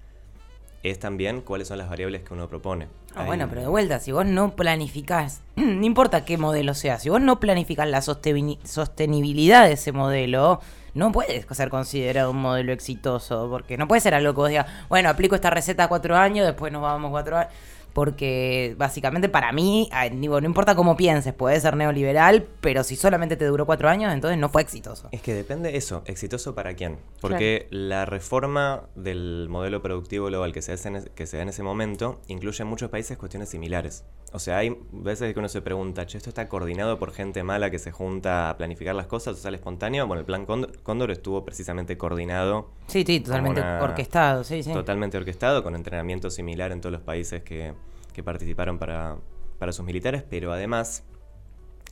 Es 0.91 1.01
también 1.01 1.41
cuáles 1.41 1.67
son 1.67 1.79
las 1.79 1.89
variables 1.89 2.23
que 2.23 2.33
uno 2.33 2.49
propone. 2.49 2.87
Ah, 3.17 3.25
bueno, 3.25 3.49
pero 3.49 3.63
de 3.63 3.67
vuelta, 3.67 3.99
si 3.99 4.13
vos 4.13 4.25
no 4.25 4.55
planificás, 4.55 5.43
no 5.57 5.85
importa 5.85 6.25
qué 6.25 6.39
modelo 6.39 6.75
sea, 6.75 7.01
si 7.01 7.09
vos 7.09 7.21
no 7.21 7.41
planificás 7.41 7.89
la 7.89 7.99
sosteni- 8.03 8.59
sostenibilidad 8.63 9.65
de 9.67 9.73
ese 9.73 9.91
modelo, 9.91 10.61
no 10.95 11.11
puedes 11.11 11.45
ser 11.51 11.71
considerado 11.71 12.31
un 12.31 12.37
modelo 12.41 12.73
exitoso, 12.73 13.49
porque 13.51 13.77
no 13.77 13.89
puede 13.89 14.01
ser 14.01 14.15
algo 14.15 14.33
que 14.33 14.37
vos 14.37 14.49
digas, 14.49 14.67
bueno, 14.89 15.09
aplico 15.09 15.35
esta 15.35 15.51
receta 15.51 15.89
cuatro 15.89 16.15
años, 16.17 16.47
después 16.47 16.73
nos 16.73 16.83
vamos 16.83 17.11
cuatro 17.11 17.37
años. 17.39 17.53
Porque 17.97 18.75
básicamente 18.77 19.31
para 19.31 19.53
mí, 19.53 19.89
digo, 20.13 20.39
no 20.39 20.47
importa 20.47 20.75
cómo 20.75 20.99
pienses, 20.99 21.33
puede 21.33 21.59
ser 21.59 21.77
neoliberal, 21.79 22.47
pero 22.61 22.85
si 22.85 22.95
solamente 22.95 23.39
te 23.39 23.47
duró 23.47 23.65
cuatro 23.65 23.89
años, 23.89 24.13
entonces 24.13 24.39
no 24.39 24.51
fue 24.51 24.61
exitoso. 24.61 25.09
Es 25.13 25.23
que 25.23 25.33
depende 25.33 25.79
eso, 25.79 26.03
exitoso 26.05 26.55
para 26.55 26.75
quién. 26.75 26.99
Porque 27.23 27.67
la 27.71 28.05
reforma 28.05 28.83
del 28.97 29.47
modelo 29.49 29.81
productivo 29.81 30.27
global 30.27 30.53
que 30.53 30.61
se, 30.61 30.73
hace 30.75 30.89
en 30.89 30.97
es- 30.97 31.09
que 31.15 31.25
se 31.27 31.39
da 31.39 31.45
en 31.45 31.49
ese 31.49 31.63
momento 31.63 32.21
incluye 32.29 32.61
en 32.63 32.69
muchos 32.69 32.91
países 32.91 33.17
cuestiones 33.17 33.49
similares. 33.49 34.05
O 34.37 34.39
sea, 34.39 34.59
hay 34.59 34.77
veces 34.93 35.33
que 35.33 35.39
uno 35.39 35.49
se 35.49 35.63
pregunta, 35.63 36.05
che, 36.05 36.19
¿esto 36.19 36.29
está 36.29 36.47
coordinado 36.47 36.99
por 36.99 37.11
gente 37.11 37.43
mala 37.43 37.71
que 37.71 37.79
se 37.79 37.91
junta 37.91 38.51
a 38.51 38.59
planificar 38.59 38.95
las 38.95 39.07
cosas 39.07 39.35
o 39.35 39.41
sale 39.41 39.57
espontáneo? 39.57 40.07
Bueno, 40.07 40.21
el 40.21 40.27
plan 40.27 40.45
Cóndor, 40.45 40.79
Cóndor 40.83 41.11
estuvo 41.11 41.43
precisamente 41.43 41.97
coordinado, 41.97 42.71
Sí, 42.87 43.03
sí, 43.07 43.21
totalmente 43.21 43.63
una- 43.63 43.81
orquestado, 43.83 44.45
sí, 44.45 44.63
sí. 44.63 44.75
totalmente 44.75 45.17
orquestado, 45.17 45.63
con 45.63 45.75
entrenamiento 45.75 46.29
similar 46.29 46.71
en 46.71 46.83
todos 46.83 46.93
los 46.93 47.01
países 47.01 47.43
que, 47.45 47.73
que 48.13 48.23
participaron 48.23 48.79
para, 48.79 49.17
para 49.59 49.73
sus 49.73 49.87
militares, 49.87 50.23
pero 50.29 50.53
además 50.53 51.03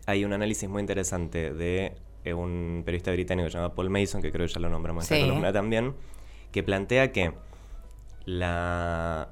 hay 0.04 0.26
un 0.26 0.34
análisis 0.34 0.68
muy 0.68 0.80
interesante 0.80 1.50
de 1.54 1.94
eh, 2.24 2.34
un 2.34 2.82
periodista 2.84 3.10
británico 3.10 3.48
llamado 3.48 3.74
Paul 3.74 3.88
Mason, 3.88 4.20
que 4.20 4.30
creo 4.30 4.46
que 4.46 4.52
ya 4.52 4.60
lo 4.60 4.68
nombramos 4.68 5.04
en 5.04 5.08
Sí. 5.08 5.14
esta 5.14 5.26
columna 5.28 5.50
también, 5.50 5.94
que 6.52 6.62
plantea 6.62 7.10
que 7.10 7.32
la, 8.26 9.30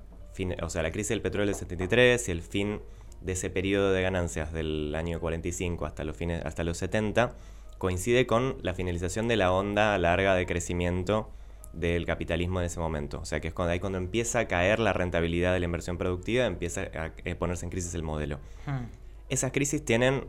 o 0.62 0.70
sea, 0.70 0.82
la 0.82 0.90
crisis 0.90 1.10
del 1.10 1.20
petróleo 1.20 1.46
del 1.48 1.54
73 1.56 2.26
y 2.28 2.32
el 2.32 2.40
fin 2.40 2.80
de 3.24 3.32
ese 3.32 3.50
periodo 3.50 3.92
de 3.92 4.02
ganancias 4.02 4.52
del 4.52 4.94
año 4.94 5.20
45 5.20 5.86
hasta 5.86 6.04
los, 6.04 6.16
fines, 6.16 6.44
hasta 6.44 6.64
los 6.64 6.78
70 6.78 7.34
coincide 7.78 8.26
con 8.26 8.56
la 8.62 8.74
finalización 8.74 9.26
de 9.26 9.36
la 9.36 9.52
onda 9.52 9.98
larga 9.98 10.34
de 10.34 10.46
crecimiento 10.46 11.30
del 11.72 12.06
capitalismo 12.06 12.60
en 12.60 12.66
ese 12.66 12.78
momento. 12.78 13.20
O 13.20 13.24
sea 13.24 13.40
que 13.40 13.48
es 13.48 13.54
cuando, 13.54 13.72
ahí 13.72 13.80
cuando 13.80 13.98
empieza 13.98 14.40
a 14.40 14.48
caer 14.48 14.78
la 14.78 14.92
rentabilidad 14.92 15.52
de 15.52 15.58
la 15.58 15.64
inversión 15.64 15.98
productiva, 15.98 16.46
empieza 16.46 16.82
a 16.82 17.12
eh, 17.24 17.34
ponerse 17.34 17.66
en 17.66 17.70
crisis 17.70 17.94
el 17.94 18.02
modelo. 18.02 18.38
Hmm. 18.66 18.86
Esas 19.28 19.52
crisis 19.52 19.84
tienen 19.84 20.26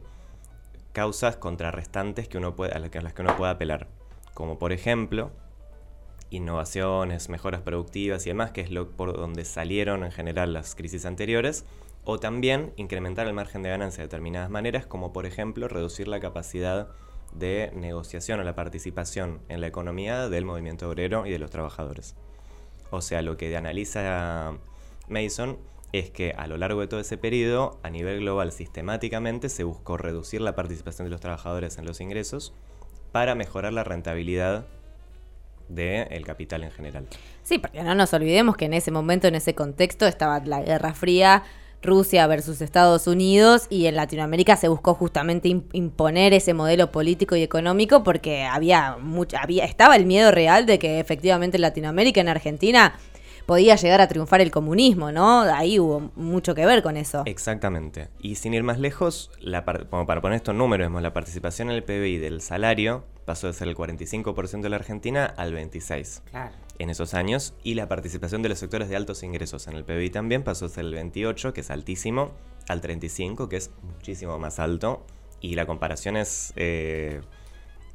causas 0.94 1.36
contrarrestantes 1.36 2.28
que 2.28 2.38
uno 2.38 2.56
puede, 2.56 2.74
a 2.74 2.80
las 2.80 2.90
que 2.90 3.00
a 3.00 3.02
las 3.02 3.14
que 3.14 3.22
uno 3.22 3.36
puede 3.36 3.52
apelar. 3.52 3.88
Como 4.34 4.58
por 4.58 4.72
ejemplo, 4.72 5.32
innovaciones, 6.30 7.30
mejoras 7.30 7.62
productivas 7.62 8.26
y 8.26 8.30
demás, 8.30 8.52
que 8.52 8.62
es 8.62 8.72
lo 8.72 8.90
por 8.92 9.16
donde 9.16 9.46
salieron 9.46 10.04
en 10.04 10.12
general 10.12 10.54
las 10.54 10.76
crisis 10.76 11.06
anteriores, 11.06 11.66
o 12.06 12.20
también 12.20 12.74
incrementar 12.76 13.28
el 13.28 13.34
margen 13.34 13.64
de 13.64 13.70
ganancia 13.70 14.02
de 14.02 14.08
determinadas 14.08 14.50
maneras, 14.50 14.86
como 14.86 15.14
por 15.14 15.26
ejemplo 15.26 15.68
reducir 15.68 16.08
la 16.08 16.20
capacidad 16.20 16.90
de 17.34 17.72
negociación 17.74 18.40
o 18.40 18.44
la 18.44 18.56
participación 18.56 19.42
en 19.50 19.62
la 19.62 19.68
economía 19.68 20.30
del 20.30 20.46
movimiento 20.46 20.90
obrero 20.90 21.26
y 21.26 21.32
de 21.32 21.40
los 21.40 21.50
trabajadores. 21.50 22.16
O 22.92 23.02
sea, 23.02 23.22
lo 23.22 23.38
que 23.38 23.56
analiza 23.56 24.54
Mason 25.08 25.58
es 25.94 26.10
que 26.10 26.34
a 26.38 26.48
lo 26.48 26.58
largo 26.58 26.82
de 26.82 26.88
todo 26.88 27.00
ese 27.00 27.18
periodo, 27.18 27.80
a 27.84 27.90
nivel 27.90 28.20
global, 28.20 28.52
sistemáticamente 28.52 29.50
se 29.50 29.64
buscó 29.64 29.98
reducir 29.98 30.42
la 30.42 30.56
participación 30.56 31.06
de 31.06 31.12
los 31.12 31.22
trabajadores 31.22 31.78
en 31.78 31.86
los 31.86 32.02
ingresos 32.02 32.54
para 33.12 33.36
mejorar 33.36 33.74
la 33.74 33.84
rentabilidad 33.84 34.66
del 35.70 36.26
capital 36.26 36.64
en 36.64 36.72
general. 36.72 37.08
Sí, 37.44 37.60
porque 37.60 37.84
no 37.84 37.96
nos 37.96 38.14
olvidemos 38.14 38.58
que 38.58 38.66
en 38.66 38.74
ese 38.74 38.92
momento, 38.92 39.28
en 39.28 39.36
ese 39.36 39.56
contexto, 39.56 40.06
estaba 40.08 40.40
la 40.40 40.62
Guerra 40.62 40.94
Fría, 40.94 41.44
Rusia 41.84 42.26
versus 42.28 42.62
Estados 42.62 43.06
Unidos, 43.08 43.68
y 43.70 43.86
en 43.86 43.96
Latinoamérica 43.96 44.56
se 44.58 44.68
buscó 44.68 44.94
justamente 44.96 45.50
im- 45.50 45.64
imponer 45.74 46.34
ese 46.34 46.54
modelo 46.54 46.92
político 46.92 47.36
y 47.36 47.44
económico 47.44 48.04
porque 48.04 48.44
había 48.44 48.98
mucha, 49.00 49.40
había, 49.42 49.66
estaba 49.66 49.96
el 49.96 50.06
miedo 50.06 50.32
real 50.32 50.66
de 50.66 50.80
que 50.80 51.00
efectivamente 51.00 51.58
en 51.58 51.62
Latinoamérica, 51.62 52.22
en 52.22 52.30
Argentina, 52.30 52.96
podía 53.46 53.76
llegar 53.76 54.00
a 54.00 54.08
triunfar 54.08 54.40
el 54.40 54.52
comunismo, 54.52 55.12
¿no? 55.12 55.42
Ahí 55.42 55.78
hubo 55.78 56.12
mucho 56.16 56.56
que 56.56 56.66
ver 56.66 56.82
con 56.82 56.96
eso. 56.96 57.24
Exactamente. 57.26 58.08
Y 58.22 58.36
sin 58.36 58.54
ir 58.54 58.64
más 58.64 58.80
lejos, 58.80 59.32
la 59.42 59.66
par- 59.66 59.88
como 59.90 60.06
para 60.06 60.22
poner 60.22 60.38
estos 60.38 60.56
números, 60.56 60.86
vemos, 60.86 61.02
la 61.02 61.12
participación 61.14 61.70
en 61.70 61.76
el 61.76 61.84
PBI 61.84 62.20
del 62.20 62.40
salario 62.42 63.04
pasó 63.26 63.48
de 63.48 63.54
ser 63.54 63.68
el 63.68 63.76
45% 63.76 64.62
de 64.62 64.70
la 64.70 64.78
Argentina 64.78 65.26
al 65.38 65.54
26% 65.54 66.22
Claro. 66.32 66.54
En 66.80 66.90
esos 66.90 67.14
años. 67.14 67.54
Y 67.64 67.76
la 67.76 67.88
participación 67.88 68.42
de 68.42 68.50
los 68.50 68.60
sectores 68.60 68.90
de 68.90 68.96
altos 68.96 69.24
ingresos 69.24 69.68
en 69.68 69.76
el 69.76 69.84
PBI 69.84 70.10
también 70.10 70.44
pasó 70.44 70.68
de 70.68 70.74
ser 70.74 70.86
el 70.86 70.94
28%, 70.94 71.54
que 71.54 71.62
es 71.62 71.72
altísimo, 71.72 72.32
al 72.68 72.82
35%, 72.82 73.48
que 73.48 73.58
es 73.58 73.72
muchísimo 73.82 74.38
más 74.40 74.60
alto. 74.60 75.06
Y 75.42 75.56
la 75.56 75.66
comparación 75.66 76.16
es 76.16 76.54
eh, 76.56 77.22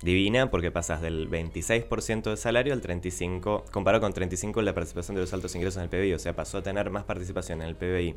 divina 0.03 0.51
porque 0.51 0.71
pasas 0.71 1.01
del 1.01 1.31
26% 1.31 2.31
de 2.31 2.37
salario 2.37 2.73
al 2.73 2.83
35%, 2.83 3.71
comparado 3.71 4.03
con 4.03 4.13
35% 4.13 4.63
la 4.63 4.75
participación 4.75 5.15
de 5.15 5.23
los 5.23 5.33
altos 5.33 5.55
ingresos 5.55 5.79
en 5.79 5.85
el 5.85 5.89
PBI. 5.89 6.15
O 6.15 6.19
sea, 6.19 6.37
pasó 6.37 6.59
a 6.59 6.63
tener 6.63 6.91
más 6.91 7.05
participación 7.05 7.63
en 7.63 7.69
el 7.69 7.77
PBI 7.77 8.15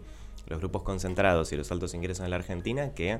los 0.47 0.59
grupos 0.59 0.83
concentrados 0.83 1.51
y 1.51 1.57
los 1.57 1.71
altos 1.71 1.93
ingresos 1.93 2.23
en 2.23 2.31
la 2.31 2.37
Argentina 2.37 2.93
que 2.93 3.19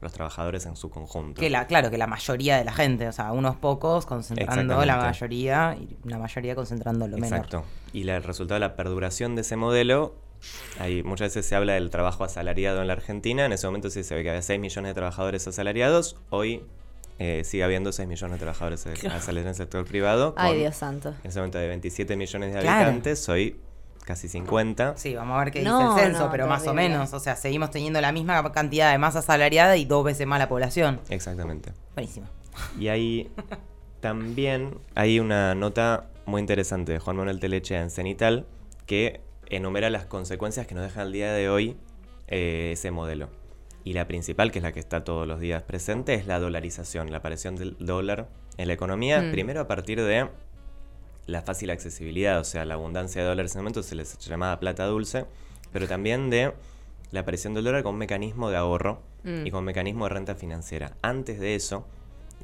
los 0.00 0.12
trabajadores 0.12 0.64
en 0.66 0.76
su 0.76 0.88
conjunto. 0.90 1.40
Que 1.40 1.50
la, 1.50 1.66
claro, 1.66 1.90
que 1.90 1.98
la 1.98 2.06
mayoría 2.06 2.56
de 2.56 2.64
la 2.64 2.72
gente, 2.72 3.06
o 3.08 3.12
sea, 3.12 3.32
unos 3.32 3.56
pocos 3.56 4.06
concentrando 4.06 4.84
la 4.84 4.96
mayoría 4.96 5.76
y 5.78 5.96
la 6.08 6.18
mayoría 6.18 6.54
concentrando 6.54 7.06
lo 7.06 7.16
menor. 7.18 7.38
Exacto. 7.38 7.64
Y 7.92 8.04
la- 8.04 8.16
el 8.16 8.22
resultado 8.22 8.54
de 8.56 8.60
la 8.60 8.76
perduración 8.76 9.34
de 9.34 9.42
ese 9.42 9.56
modelo, 9.56 10.14
hay, 10.78 11.02
muchas 11.02 11.26
veces 11.28 11.44
se 11.46 11.54
habla 11.54 11.74
del 11.74 11.90
trabajo 11.90 12.24
asalariado 12.24 12.80
en 12.80 12.86
la 12.86 12.94
Argentina. 12.94 13.44
En 13.44 13.52
ese 13.52 13.66
momento 13.66 13.90
sí 13.90 14.02
se 14.02 14.14
ve 14.14 14.22
que 14.22 14.30
había 14.30 14.42
6 14.42 14.58
millones 14.58 14.88
de 14.90 14.94
trabajadores 14.94 15.46
asalariados. 15.46 16.16
Hoy 16.30 16.64
eh, 17.18 17.42
sigue 17.44 17.62
habiendo 17.64 17.92
6 17.92 18.08
millones 18.08 18.36
de 18.36 18.38
trabajadores 18.38 18.86
asalariados 18.86 19.36
en 19.36 19.46
el 19.48 19.54
sector 19.54 19.84
privado. 19.84 20.32
Ay, 20.38 20.52
con, 20.52 20.60
Dios 20.60 20.76
santo. 20.76 21.10
En 21.22 21.28
ese 21.28 21.38
momento 21.40 21.58
de 21.58 21.68
27 21.68 22.16
millones 22.16 22.54
de 22.54 22.60
Claro. 22.62 22.86
habitantes, 22.86 23.28
hoy 23.28 23.60
casi 24.04 24.28
50. 24.28 24.96
Sí, 24.96 25.14
vamos 25.14 25.36
a 25.40 25.44
ver 25.44 25.52
qué 25.52 25.62
No, 25.62 25.94
dice 25.94 26.06
el 26.06 26.12
censo, 26.12 26.26
no, 26.26 26.30
pero 26.30 26.46
más 26.46 26.66
o 26.66 26.74
menos. 26.74 27.12
O 27.12 27.20
sea, 27.20 27.36
seguimos 27.36 27.70
teniendo 27.70 28.00
la 28.00 28.12
misma 28.12 28.50
cantidad 28.52 28.90
de 28.92 28.98
masa 28.98 29.22
salariada 29.22 29.76
y 29.76 29.84
dos 29.84 30.04
veces 30.04 30.26
más 30.26 30.38
la 30.38 30.48
población. 30.48 31.00
Exactamente. 31.08 31.72
Buenísimo. 31.94 32.26
Y 32.78 32.88
ahí 32.88 33.30
también 34.00 34.78
hay 34.94 35.20
una 35.20 35.54
nota 35.54 36.06
muy 36.26 36.40
interesante 36.40 36.92
de 36.92 36.98
Juan 36.98 37.16
Manuel 37.16 37.40
Teleche 37.40 37.76
en 37.76 37.90
Cenital 37.90 38.46
que 38.86 39.20
enumera 39.46 39.90
las 39.90 40.06
consecuencias 40.06 40.66
que 40.66 40.74
nos 40.74 40.84
deja 40.84 41.02
al 41.02 41.12
día 41.12 41.32
de 41.32 41.48
hoy 41.48 41.76
eh, 42.28 42.70
ese 42.72 42.90
modelo. 42.90 43.28
Y 43.82 43.94
la 43.94 44.06
principal, 44.06 44.52
que 44.52 44.58
es 44.58 44.62
la 44.62 44.72
que 44.72 44.80
está 44.80 45.04
todos 45.04 45.26
los 45.26 45.40
días 45.40 45.62
presente, 45.62 46.14
es 46.14 46.26
la 46.26 46.38
dolarización, 46.38 47.10
la 47.10 47.18
aparición 47.18 47.56
del 47.56 47.76
dólar 47.78 48.28
en 48.58 48.68
la 48.68 48.74
economía, 48.74 49.22
Mm. 49.22 49.30
primero 49.32 49.60
a 49.60 49.66
partir 49.66 50.02
de 50.02 50.28
la 51.26 51.42
fácil 51.42 51.70
accesibilidad, 51.70 52.40
o 52.40 52.44
sea, 52.44 52.64
la 52.64 52.74
abundancia 52.74 53.22
de 53.22 53.28
dólares 53.28 53.52
en 53.52 53.56
ese 53.56 53.58
momento 53.58 53.82
se 53.82 53.94
les 53.94 54.18
llamaba 54.18 54.58
plata 54.60 54.84
dulce, 54.86 55.26
pero 55.72 55.86
también 55.86 56.30
de 56.30 56.52
la 57.12 57.20
aparición 57.20 57.54
del 57.54 57.64
dólar 57.64 57.82
como 57.82 57.92
un 57.94 57.98
mecanismo 57.98 58.50
de 58.50 58.56
ahorro 58.56 59.00
Mm. 59.22 59.46
y 59.46 59.50
como 59.50 59.62
mecanismo 59.62 60.04
de 60.06 60.10
renta 60.14 60.34
financiera. 60.34 60.92
Antes 61.02 61.38
de 61.40 61.54
eso, 61.54 61.86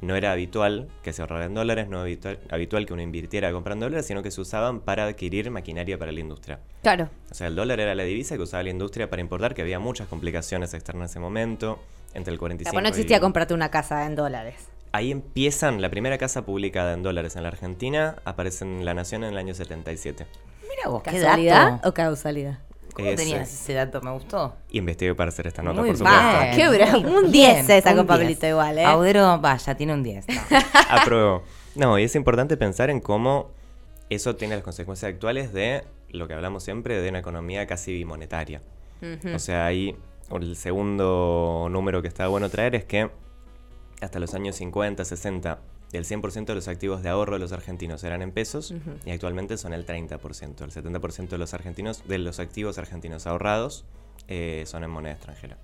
no 0.01 0.15
era 0.15 0.31
habitual 0.31 0.87
que 1.01 1.11
se 1.11 1.23
ahorrara 1.23 1.45
en 1.45 1.55
dólares, 1.55 1.87
no 1.89 1.95
era 1.97 2.03
habitual, 2.03 2.39
habitual 2.51 2.85
que 2.85 2.93
uno 2.93 3.01
invirtiera 3.01 3.51
comprando 3.51 3.87
dólares, 3.87 4.05
sino 4.05 4.21
que 4.21 4.29
se 4.29 4.39
usaban 4.41 4.81
para 4.81 5.05
adquirir 5.05 5.49
maquinaria 5.49 5.97
para 5.97 6.11
la 6.11 6.19
industria. 6.19 6.59
Claro. 6.83 7.09
O 7.31 7.33
sea, 7.33 7.47
el 7.47 7.55
dólar 7.55 7.79
era 7.79 7.95
la 7.95 8.03
divisa 8.03 8.35
que 8.35 8.43
usaba 8.43 8.61
la 8.61 8.69
industria 8.69 9.09
para 9.09 9.21
importar, 9.23 9.55
que 9.55 9.63
había 9.63 9.79
muchas 9.79 10.07
complicaciones 10.07 10.73
externas 10.75 11.09
en 11.09 11.13
ese 11.13 11.19
momento, 11.19 11.79
entre 12.13 12.31
el 12.31 12.37
45 12.39 12.73
Bueno, 12.75 12.83
no 12.85 12.89
existía 12.89 13.17
y- 13.17 13.21
comprarte 13.21 13.55
una 13.55 13.71
casa 13.71 14.05
en 14.05 14.15
dólares. 14.15 14.67
Ahí 14.97 15.11
empiezan, 15.11 15.79
la 15.79 15.91
primera 15.91 16.17
casa 16.17 16.43
publicada 16.43 16.93
en 16.93 17.03
dólares 17.03 17.35
en 17.35 17.43
la 17.43 17.49
Argentina 17.49 18.15
aparece 18.25 18.65
en 18.65 18.83
La 18.83 18.95
Nación 18.95 19.23
en 19.23 19.29
el 19.33 19.37
año 19.37 19.53
77. 19.53 20.25
Mira 20.63 20.89
vos, 20.89 21.03
qué 21.03 21.11
¿Casualidad 21.11 21.71
dato. 21.73 21.89
o 21.89 21.93
causalidad? 21.93 22.57
¿Cómo 22.95 23.07
Es, 23.07 23.15
tenías 23.15 23.53
ese 23.53 23.73
dato? 23.73 24.01
Me 24.01 24.09
gustó. 24.09 24.55
Investigué 24.71 25.13
para 25.13 25.29
hacer 25.29 25.45
esta 25.45 25.61
nota, 25.61 25.81
Muy 25.81 25.91
por 25.91 25.99
bien. 25.99 26.09
supuesto. 26.19 26.55
Qué 26.57 26.69
bravo. 26.69 27.15
Un 27.15 27.31
bien, 27.31 27.67
10 27.67 27.69
esa 27.69 27.91
un 27.91 27.97
con 27.97 28.07
10. 28.07 28.17
Pablito 28.17 28.47
igual, 28.47 28.79
¿eh? 28.79 28.85
Audero, 28.85 29.37
vaya, 29.39 29.75
tiene 29.75 29.93
un 29.93 30.01
10. 30.01 30.25
No. 30.29 30.35
Apruebo. 30.89 31.43
No, 31.75 31.99
y 31.99 32.03
es 32.05 32.15
importante 32.15 32.57
pensar 32.57 32.89
en 32.89 32.99
cómo 32.99 33.51
eso 34.09 34.35
tiene 34.35 34.55
las 34.55 34.63
consecuencias 34.63 35.13
actuales 35.13 35.53
de 35.53 35.83
lo 36.09 36.27
que 36.27 36.33
hablamos 36.33 36.63
siempre 36.63 36.99
de 36.99 37.09
una 37.09 37.19
economía 37.19 37.67
casi 37.67 37.93
bimonetaria. 37.93 38.63
O 39.31 39.37
sea, 39.37 39.67
ahí 39.67 39.95
el 40.31 40.55
segundo 40.55 41.67
número 41.69 42.01
que 42.01 42.07
está 42.07 42.27
bueno 42.29 42.49
traer 42.49 42.73
es 42.73 42.83
que 42.83 43.11
hasta 44.01 44.19
los 44.19 44.33
años 44.33 44.55
50, 44.57 45.03
60, 45.03 45.59
el 45.93 46.05
100% 46.05 46.45
de 46.45 46.55
los 46.55 46.67
activos 46.67 47.01
de 47.01 47.09
ahorro 47.09 47.33
de 47.33 47.39
los 47.39 47.51
argentinos 47.51 48.03
eran 48.03 48.21
en 48.21 48.31
pesos 48.31 48.73
y 49.05 49.11
actualmente 49.11 49.57
son 49.57 49.73
el 49.73 49.85
30%. 49.85 50.61
El 50.61 50.71
70% 50.71 51.29
de 51.29 51.37
los 51.37 51.53
argentinos, 51.53 52.07
de 52.07 52.17
los 52.17 52.39
activos 52.39 52.77
argentinos 52.77 53.25
ahorrados, 53.25 53.85
eh, 54.27 54.63
son 54.67 54.83
en 54.83 54.89
moneda 54.89 55.13
extranjera. 55.13 55.57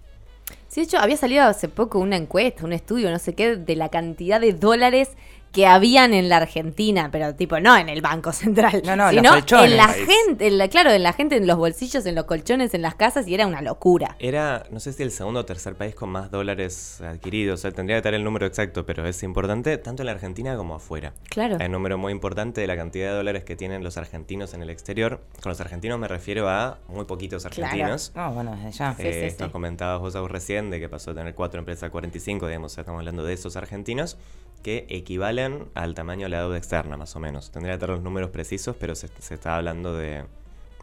Sí, 0.67 0.81
de 0.81 0.85
hecho, 0.85 0.97
había 0.97 1.17
salido 1.17 1.43
hace 1.43 1.67
poco 1.69 1.99
una 1.99 2.17
encuesta, 2.17 2.65
un 2.65 2.73
estudio, 2.73 3.11
no 3.11 3.19
sé 3.19 3.33
qué, 3.33 3.55
de 3.55 3.75
la 3.75 3.89
cantidad 3.89 4.41
de 4.41 4.53
dólares 4.53 5.11
que 5.53 5.67
habían 5.67 6.13
en 6.15 6.29
la 6.29 6.37
Argentina, 6.37 7.09
pero 7.11 7.35
tipo 7.35 7.59
no 7.59 7.77
en 7.77 7.87
el 7.87 8.01
Banco 8.01 8.33
Central, 8.33 8.81
No, 8.85 8.95
no, 8.95 9.09
en 9.09 9.17
sino 9.17 9.21
los 9.21 9.31
colchones. 9.41 9.71
en 9.71 9.77
la 9.77 9.85
País. 9.87 10.07
gente, 10.07 10.47
en 10.47 10.57
la- 10.57 10.67
claro, 10.67 10.89
en 10.91 11.03
la 11.03 11.13
gente, 11.13 11.37
en 11.37 11.45
los 11.45 11.57
bolsillos, 11.57 12.05
en 12.07 12.15
los 12.15 12.25
colchones, 12.25 12.73
en 12.73 12.81
las 12.81 12.95
casas, 12.95 13.27
y 13.27 13.35
era 13.35 13.45
una 13.45 13.61
locura. 13.61 14.15
Era, 14.17 14.63
no 14.71 14.79
sé 14.79 14.93
si 14.93 15.03
el 15.03 15.11
segundo 15.11 15.41
o 15.41 15.45
tercer 15.45 15.75
país 15.75 15.93
con 15.93 16.09
más 16.09 16.31
dólares 16.31 16.99
adquiridos, 17.01 17.59
o 17.59 17.61
sea, 17.61 17.71
tendría 17.71 17.95
que 17.95 17.99
estar 17.99 18.13
el 18.15 18.23
número 18.23 18.47
exacto, 18.47 18.83
pero 18.85 19.07
es 19.07 19.21
importante 19.21 19.77
tanto 19.77 20.01
en 20.01 20.07
la 20.07 20.13
Argentina 20.13 20.57
como 20.57 20.73
afuera. 20.73 21.13
Claro. 21.29 21.57
Hay 21.59 21.67
un 21.67 21.71
número 21.73 21.99
muy 21.99 22.11
importante 22.11 22.59
de 22.59 22.65
la 22.65 22.75
cantidad 22.75 23.11
de 23.11 23.15
dólares 23.17 23.43
que 23.43 23.55
tienen 23.55 23.83
los 23.83 23.95
argentinos 23.97 24.55
en 24.55 24.63
el 24.63 24.71
exterior. 24.71 25.21
Con 25.43 25.51
los 25.51 25.61
argentinos 25.61 25.99
me 25.99 26.07
refiero 26.07 26.49
a 26.49 26.79
muy 26.87 27.05
poquitos 27.05 27.43
Claro. 27.45 27.65
argentinos. 27.67 28.11
No, 28.15 28.31
bueno, 28.33 28.55
desde 28.55 28.71
ya. 28.71 28.95
Sí, 28.95 29.03
Eh, 29.05 29.13
sí, 29.13 29.19
esto 29.27 29.45
sí. 29.45 29.51
comentabas 29.51 30.01
vos 30.01 30.31
recién 30.31 30.71
de 30.71 30.79
que 30.79 30.89
pasó 30.89 31.11
a 31.11 31.13
tener 31.13 31.35
cuatro 31.35 31.59
empresas 31.59 31.83
a 31.83 31.89
45, 31.91 32.47
digamos, 32.47 32.71
o 32.71 32.73
sea, 32.73 32.81
estamos 32.81 32.97
hablando 33.01 33.23
de 33.23 33.33
esos 33.33 33.55
argentinos 33.55 34.17
que 34.63 34.85
equivalen 34.89 35.42
al 35.75 35.93
tamaño 35.95 36.25
de 36.25 36.29
la 36.29 36.39
deuda 36.41 36.57
externa, 36.57 36.97
más 36.97 37.15
o 37.15 37.19
menos. 37.19 37.51
Tendría 37.51 37.75
que 37.75 37.79
tener 37.79 37.95
los 37.95 38.03
números 38.03 38.29
precisos, 38.29 38.75
pero 38.79 38.95
se, 38.95 39.09
se 39.19 39.33
está 39.35 39.55
hablando 39.57 39.95
de, 39.95 40.23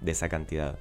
de 0.01 0.11
esa 0.13 0.29
cantidad. 0.29 0.79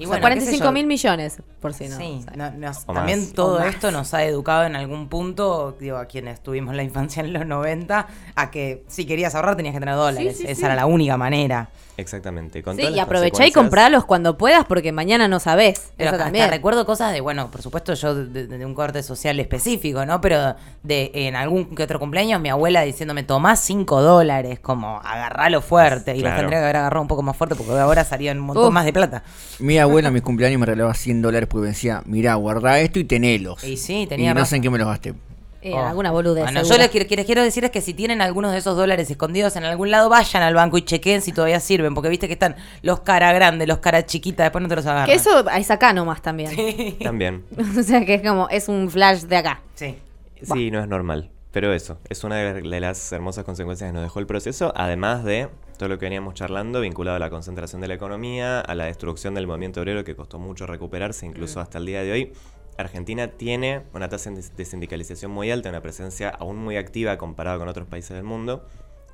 Y 0.00 0.04
o 0.06 0.08
sea, 0.10 0.20
bueno, 0.20 0.34
qué 0.36 0.40
sé 0.42 0.46
45 0.58 0.64
yo. 0.64 0.72
mil 0.72 0.86
millones, 0.86 1.42
por 1.60 1.74
si 1.74 1.88
no. 1.88 1.96
Sí, 1.96 2.20
sabes. 2.24 2.38
no- 2.38 2.50
nos- 2.52 2.84
O 2.86 2.92
también 2.94 3.18
más. 3.20 3.32
todo 3.32 3.60
esto 3.60 3.90
nos 3.90 4.14
ha 4.14 4.24
educado 4.24 4.64
en 4.64 4.76
algún 4.76 5.08
punto, 5.08 5.76
digo, 5.80 5.96
a 5.96 6.04
quienes 6.06 6.40
tuvimos 6.40 6.76
la 6.76 6.84
infancia 6.84 7.20
en 7.22 7.32
los 7.32 7.44
90, 7.46 8.06
a 8.36 8.50
que 8.52 8.84
si 8.86 9.06
querías 9.06 9.34
ahorrar 9.34 9.56
tenías 9.56 9.74
que 9.74 9.80
tener 9.80 9.96
dólares. 9.96 10.36
Sí, 10.36 10.42
sí, 10.44 10.48
Esa 10.52 10.60
sí. 10.60 10.64
era 10.66 10.76
la 10.76 10.86
única 10.86 11.16
manera. 11.16 11.70
Exactamente. 11.98 12.62
Con 12.62 12.76
Sí, 12.76 12.82
y 12.94 12.98
aprovechá 13.00 13.44
y 13.44 13.50
compralos 13.50 14.04
cuando 14.04 14.38
puedas 14.38 14.64
porque 14.64 14.92
mañana 14.92 15.26
no 15.26 15.40
sabés. 15.40 15.92
Pero 15.96 16.10
Eso 16.10 16.14
hasta 16.14 16.24
también. 16.26 16.48
recuerdo 16.48 16.86
cosas 16.86 17.12
de, 17.12 17.20
bueno, 17.20 17.50
por 17.50 17.60
supuesto 17.60 17.92
yo 17.94 18.14
de, 18.14 18.46
de- 18.46 18.58
de 18.58 18.64
un 18.64 18.72
corte 18.72 19.02
social 19.02 19.38
específico, 19.40 20.06
¿no? 20.06 20.20
Pero 20.20 20.54
de 20.84 21.10
en 21.12 21.34
algún 21.34 21.74
que 21.74 21.82
otro 21.82 21.98
cumpleaños 21.98 22.40
mi 22.40 22.50
abuela 22.50 22.82
diciéndome, 22.82 23.24
tomás 23.24 23.58
5 23.60 24.00
dólares, 24.00 24.60
como 24.60 24.98
agarralo 24.98 25.60
fuerte. 25.60 26.12
Y 26.12 26.20
los 26.20 26.22
Claro. 26.28 26.36
tendría 26.38 26.58
que 26.60 26.64
haber 26.64 26.76
agarrado 26.76 27.02
un 27.02 27.08
poco 27.08 27.22
más 27.22 27.36
fuerte 27.36 27.56
porque 27.56 27.72
ahora 27.72 28.04
salían 28.04 28.38
un 28.38 28.46
montón 28.46 28.66
Uf. 28.68 28.72
más 28.72 28.84
de 28.84 28.92
plata. 28.92 29.24
Mi 29.58 29.76
abuela 29.78 30.06
en 30.08 30.14
mis 30.14 30.22
cumpleaños 30.22 30.60
me 30.60 30.66
regalaba 30.66 30.94
100 30.94 31.20
dólares 31.20 31.48
porque 31.50 31.62
me 31.62 31.68
decía, 31.70 32.02
mirá, 32.06 32.34
guarda 32.36 32.78
esto 32.78 33.00
y 33.00 33.04
tenelos. 33.04 33.64
Y 33.64 33.76
sí, 33.76 34.02
Y 34.02 34.06
tenía 34.06 34.34
no 34.34 34.40
razón. 34.40 34.50
sé 34.50 34.56
en 34.56 34.62
qué 34.62 34.70
me 34.70 34.78
los 34.78 34.86
gasté. 34.86 35.14
Eh, 35.62 35.72
Oh. 35.74 35.78
Alguna 35.80 36.10
boludez. 36.10 36.44
Bueno, 36.44 36.62
yo 36.62 36.78
les 36.78 36.88
quiero, 36.88 37.06
les 37.08 37.26
quiero 37.26 37.42
decir 37.42 37.64
es 37.64 37.70
que 37.70 37.80
si 37.80 37.94
tienen 37.94 38.20
algunos 38.20 38.52
de 38.52 38.58
esos 38.58 38.76
dólares 38.76 39.10
escondidos 39.10 39.56
en 39.56 39.64
algún 39.64 39.90
lado, 39.90 40.08
vayan 40.08 40.42
al 40.42 40.54
banco 40.54 40.78
y 40.78 40.82
chequen 40.82 41.20
si 41.20 41.32
todavía 41.32 41.60
sirven, 41.60 41.94
porque 41.94 42.08
viste 42.08 42.26
que 42.28 42.34
están 42.34 42.56
los 42.82 43.00
cara 43.00 43.32
grandes, 43.32 43.66
los 43.66 43.78
cara 43.78 44.06
chiquitas, 44.06 44.44
después 44.44 44.62
no 44.62 44.68
te 44.68 44.76
los 44.76 44.86
agarran. 44.86 45.06
Que 45.06 45.14
eso 45.14 45.48
es 45.50 45.70
acá 45.70 45.92
nomás 45.92 46.22
también. 46.22 46.98
También. 47.02 47.44
o 47.78 47.82
sea 47.82 48.04
que 48.04 48.14
es 48.14 48.22
como, 48.22 48.48
es 48.50 48.68
un 48.68 48.88
flash 48.90 49.22
de 49.22 49.36
acá. 49.36 49.62
Sí. 49.74 49.96
Sí, 50.42 50.70
no 50.70 50.80
es 50.80 50.88
normal. 50.88 51.30
Pero 51.50 51.72
eso, 51.72 51.98
es 52.08 52.22
una 52.24 52.36
de 52.36 52.62
de 52.62 52.80
las 52.80 53.10
hermosas 53.10 53.44
consecuencias 53.44 53.88
que 53.88 53.92
nos 53.94 54.02
dejó 54.02 54.20
el 54.20 54.26
proceso, 54.26 54.72
además 54.76 55.24
de 55.24 55.48
todo 55.78 55.88
lo 55.88 55.98
que 55.98 56.06
veníamos 56.06 56.34
charlando 56.34 56.80
vinculado 56.80 57.16
a 57.16 57.18
la 57.18 57.30
concentración 57.30 57.80
de 57.80 57.88
la 57.88 57.94
economía, 57.94 58.60
a 58.60 58.74
la 58.74 58.84
destrucción 58.84 59.34
del 59.34 59.46
movimiento 59.46 59.80
obrero 59.80 60.04
que 60.04 60.14
costó 60.14 60.38
mucho 60.38 60.66
recuperarse, 60.66 61.24
incluso 61.24 61.60
hasta 61.60 61.78
el 61.78 61.86
día 61.86 62.02
de 62.02 62.12
hoy. 62.12 62.32
Argentina 62.78 63.26
tiene 63.32 63.82
una 63.92 64.08
tasa 64.08 64.30
de 64.30 64.64
sindicalización 64.64 65.32
muy 65.32 65.50
alta, 65.50 65.68
una 65.68 65.82
presencia 65.82 66.30
aún 66.30 66.58
muy 66.58 66.76
activa 66.76 67.18
comparada 67.18 67.58
con 67.58 67.66
otros 67.66 67.88
países 67.88 68.10
del 68.10 68.22
mundo, 68.22 68.64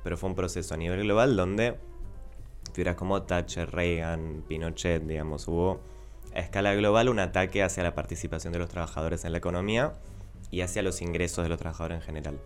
pero 0.03 0.17
fue 0.17 0.29
un 0.29 0.35
proceso 0.35 0.75
a 0.75 0.77
nivel 0.77 1.01
global 1.01 1.35
donde 1.35 1.75
figuras 2.73 2.95
como 2.95 3.23
Thatcher, 3.23 3.71
Reagan, 3.71 4.43
Pinochet, 4.47 5.01
digamos, 5.01 5.47
hubo 5.47 5.79
a 6.35 6.41
escala 6.41 6.75
global 6.75 7.09
un 7.09 7.17
ataque 7.17 7.63
hacia 7.63 7.81
la 7.81 7.95
participación 7.95 8.53
de 8.53 8.59
los 8.59 8.69
trabajadores 8.69 9.25
en 9.25 9.31
la 9.31 9.39
economía 9.39 9.93
y 10.51 10.61
hacia 10.61 10.83
los 10.83 11.01
ingresos 11.01 11.43
de 11.43 11.49
los 11.49 11.57
trabajadores 11.57 11.97
en 11.97 12.03
general. 12.03 12.39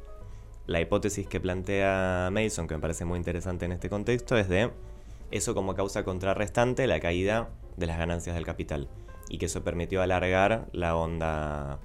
La 0.67 0.79
hipótesis 0.79 1.27
que 1.27 1.41
plantea 1.41 2.29
Mason, 2.31 2.65
que 2.65 2.75
me 2.75 2.81
parece 2.81 3.03
muy 3.03 3.17
interesante 3.17 3.65
en 3.65 3.73
este 3.73 3.89
contexto, 3.89 4.37
es 4.37 4.47
de 4.47 4.71
eso 5.31 5.53
como 5.53 5.75
causa 5.75 6.05
contrarrestante 6.05 6.87
la 6.87 7.01
caída 7.01 7.49
de 7.75 7.87
las 7.87 7.97
ganancias 7.97 8.35
del 8.37 8.45
capital 8.45 8.87
y 9.29 9.37
que 9.37 9.45
eso 9.45 9.63
permitió 9.63 10.01
alargar 10.01 10.67
la 10.73 10.95
onda 10.95 11.79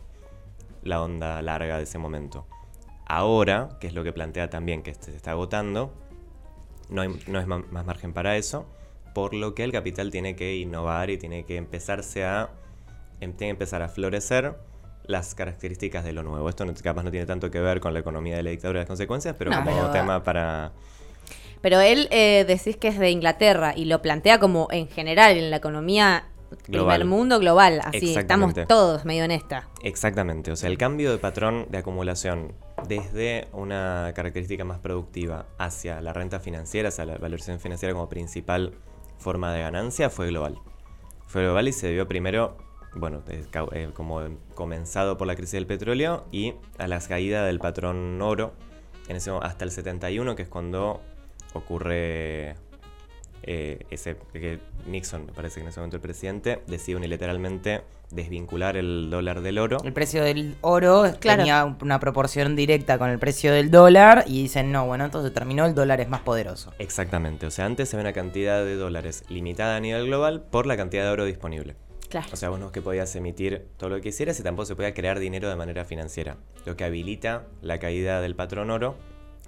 la 0.82 1.02
onda 1.02 1.40
larga 1.42 1.78
de 1.78 1.84
ese 1.84 1.96
momento. 1.98 2.46
Ahora, 3.06 3.70
que 3.80 3.86
es 3.86 3.94
lo 3.94 4.04
que 4.04 4.12
plantea 4.12 4.50
también 4.50 4.82
que 4.82 4.94
se 4.94 5.14
está 5.16 5.30
agotando, 5.32 5.92
no, 6.90 7.00
hay- 7.02 7.20
no 7.26 7.38
es 7.40 7.46
más 7.46 7.84
margen 7.86 8.12
para 8.12 8.36
eso, 8.36 8.66
por 9.14 9.32
lo 9.32 9.54
que 9.54 9.64
el 9.64 9.72
capital 9.72 10.10
tiene 10.10 10.36
que 10.36 10.56
innovar 10.56 11.08
y 11.10 11.16
tiene 11.18 11.44
que 11.44 11.56
empezarse 11.56 12.24
a 12.24 12.50
em- 13.20 13.32
tiene 13.32 13.48
que 13.48 13.50
empezar 13.50 13.80
a 13.82 13.88
florecer 13.88 14.56
las 15.04 15.34
características 15.34 16.04
de 16.04 16.12
lo 16.12 16.22
nuevo. 16.22 16.48
Esto 16.48 16.64
no, 16.64 16.74
capaz 16.82 17.02
no 17.02 17.10
tiene 17.10 17.24
tanto 17.26 17.50
que 17.50 17.60
ver 17.60 17.80
con 17.80 17.94
la 17.94 18.00
economía 18.00 18.36
de 18.36 18.42
la 18.42 18.50
dictadura 18.50 18.80
y 18.80 18.82
las 18.82 18.88
consecuencias, 18.88 19.36
pero 19.38 19.50
No, 19.52 19.58
como 19.64 19.76
pero- 19.76 19.90
tema 19.90 20.22
para... 20.22 20.72
Pero 21.62 21.80
él 21.80 22.08
eh, 22.10 22.44
decís 22.46 22.76
que 22.76 22.88
es 22.88 22.98
de 22.98 23.10
Inglaterra 23.10 23.72
y 23.74 23.86
lo 23.86 24.02
plantea 24.02 24.38
como 24.38 24.68
en 24.70 24.86
general 24.88 25.34
en 25.36 25.50
la 25.50 25.56
economía 25.56 26.24
Global. 26.66 27.00
primer 27.00 27.06
mundo 27.06 27.38
global. 27.38 27.80
Así 27.84 28.14
estamos 28.16 28.54
todos 28.68 29.04
medio 29.04 29.24
en 29.24 29.30
esta. 29.30 29.68
Exactamente, 29.82 30.50
o 30.50 30.56
sea, 30.56 30.68
el 30.70 30.78
cambio 30.78 31.10
de 31.12 31.18
patrón 31.18 31.66
de 31.70 31.78
acumulación 31.78 32.52
desde 32.88 33.48
una 33.52 34.12
característica 34.14 34.64
más 34.64 34.78
productiva 34.78 35.46
hacia 35.58 36.00
la 36.00 36.12
renta 36.12 36.40
financiera, 36.40 36.88
hacia 36.88 37.04
la 37.04 37.18
valorización 37.18 37.60
financiera 37.60 37.94
como 37.94 38.08
principal 38.08 38.74
forma 39.18 39.52
de 39.52 39.60
ganancia, 39.60 40.10
fue 40.10 40.28
global. 40.28 40.58
Fue 41.26 41.42
global 41.42 41.68
y 41.68 41.72
se 41.72 41.88
debió 41.88 42.06
primero, 42.06 42.56
bueno, 42.94 43.22
eh, 43.28 43.44
eh, 43.72 43.90
como 43.94 44.20
comenzado 44.54 45.16
por 45.16 45.26
la 45.26 45.34
crisis 45.34 45.52
del 45.52 45.66
petróleo 45.66 46.24
y 46.30 46.54
a 46.78 46.86
la 46.86 47.00
caída 47.00 47.44
del 47.46 47.58
patrón 47.58 48.20
oro 48.20 48.52
en 49.08 49.16
ese, 49.16 49.30
hasta 49.30 49.64
el 49.64 49.70
71, 49.70 50.36
que 50.36 50.42
es 50.42 50.48
cuando 50.48 51.00
ocurre 51.54 52.56
eh, 53.46 53.84
ese 53.90 54.16
que 54.32 54.58
Nixon, 54.86 55.26
me 55.26 55.32
parece 55.32 55.56
que 55.56 55.60
en 55.62 55.68
ese 55.68 55.80
momento 55.80 55.96
el 55.96 56.02
presidente, 56.02 56.62
decide 56.66 56.96
unilateralmente 56.96 57.82
desvincular 58.10 58.76
el 58.76 59.10
dólar 59.10 59.40
del 59.42 59.58
oro. 59.58 59.78
El 59.84 59.92
precio 59.92 60.22
del 60.22 60.56
oro 60.60 61.04
Claro. 61.20 61.38
tenía 61.38 61.64
una 61.64 62.00
proporción 62.00 62.56
directa 62.56 62.96
con 62.98 63.10
el 63.10 63.18
precio 63.18 63.52
del 63.52 63.70
dólar 63.70 64.24
y 64.26 64.42
dicen, 64.42 64.72
no, 64.72 64.86
bueno, 64.86 65.04
entonces 65.04 65.32
terminó, 65.32 65.66
el 65.66 65.74
dólar 65.74 66.00
es 66.00 66.08
más 66.08 66.20
poderoso. 66.20 66.72
Exactamente, 66.78 67.46
o 67.46 67.50
sea, 67.50 67.66
antes 67.66 67.88
se 67.88 67.96
ve 67.96 68.02
una 68.02 68.12
cantidad 68.12 68.64
de 68.64 68.76
dólares 68.76 69.24
limitada 69.28 69.76
a 69.76 69.80
nivel 69.80 70.06
global 70.06 70.42
por 70.50 70.66
la 70.66 70.76
cantidad 70.76 71.04
de 71.04 71.10
oro 71.10 71.24
disponible. 71.24 71.76
Claro. 72.08 72.28
O 72.32 72.36
sea, 72.36 72.48
vos 72.50 72.60
no 72.60 72.66
es 72.66 72.72
que 72.72 72.80
podías 72.82 73.14
emitir 73.16 73.66
todo 73.76 73.90
lo 73.90 73.96
que 73.96 74.02
quisieras 74.02 74.38
y 74.38 74.44
tampoco 74.44 74.66
se 74.66 74.76
podía 74.76 74.94
crear 74.94 75.18
dinero 75.18 75.48
de 75.48 75.56
manera 75.56 75.84
financiera. 75.84 76.36
Lo 76.64 76.76
que 76.76 76.84
habilita 76.84 77.46
la 77.60 77.78
caída 77.78 78.20
del 78.20 78.36
patrón 78.36 78.70
oro 78.70 78.94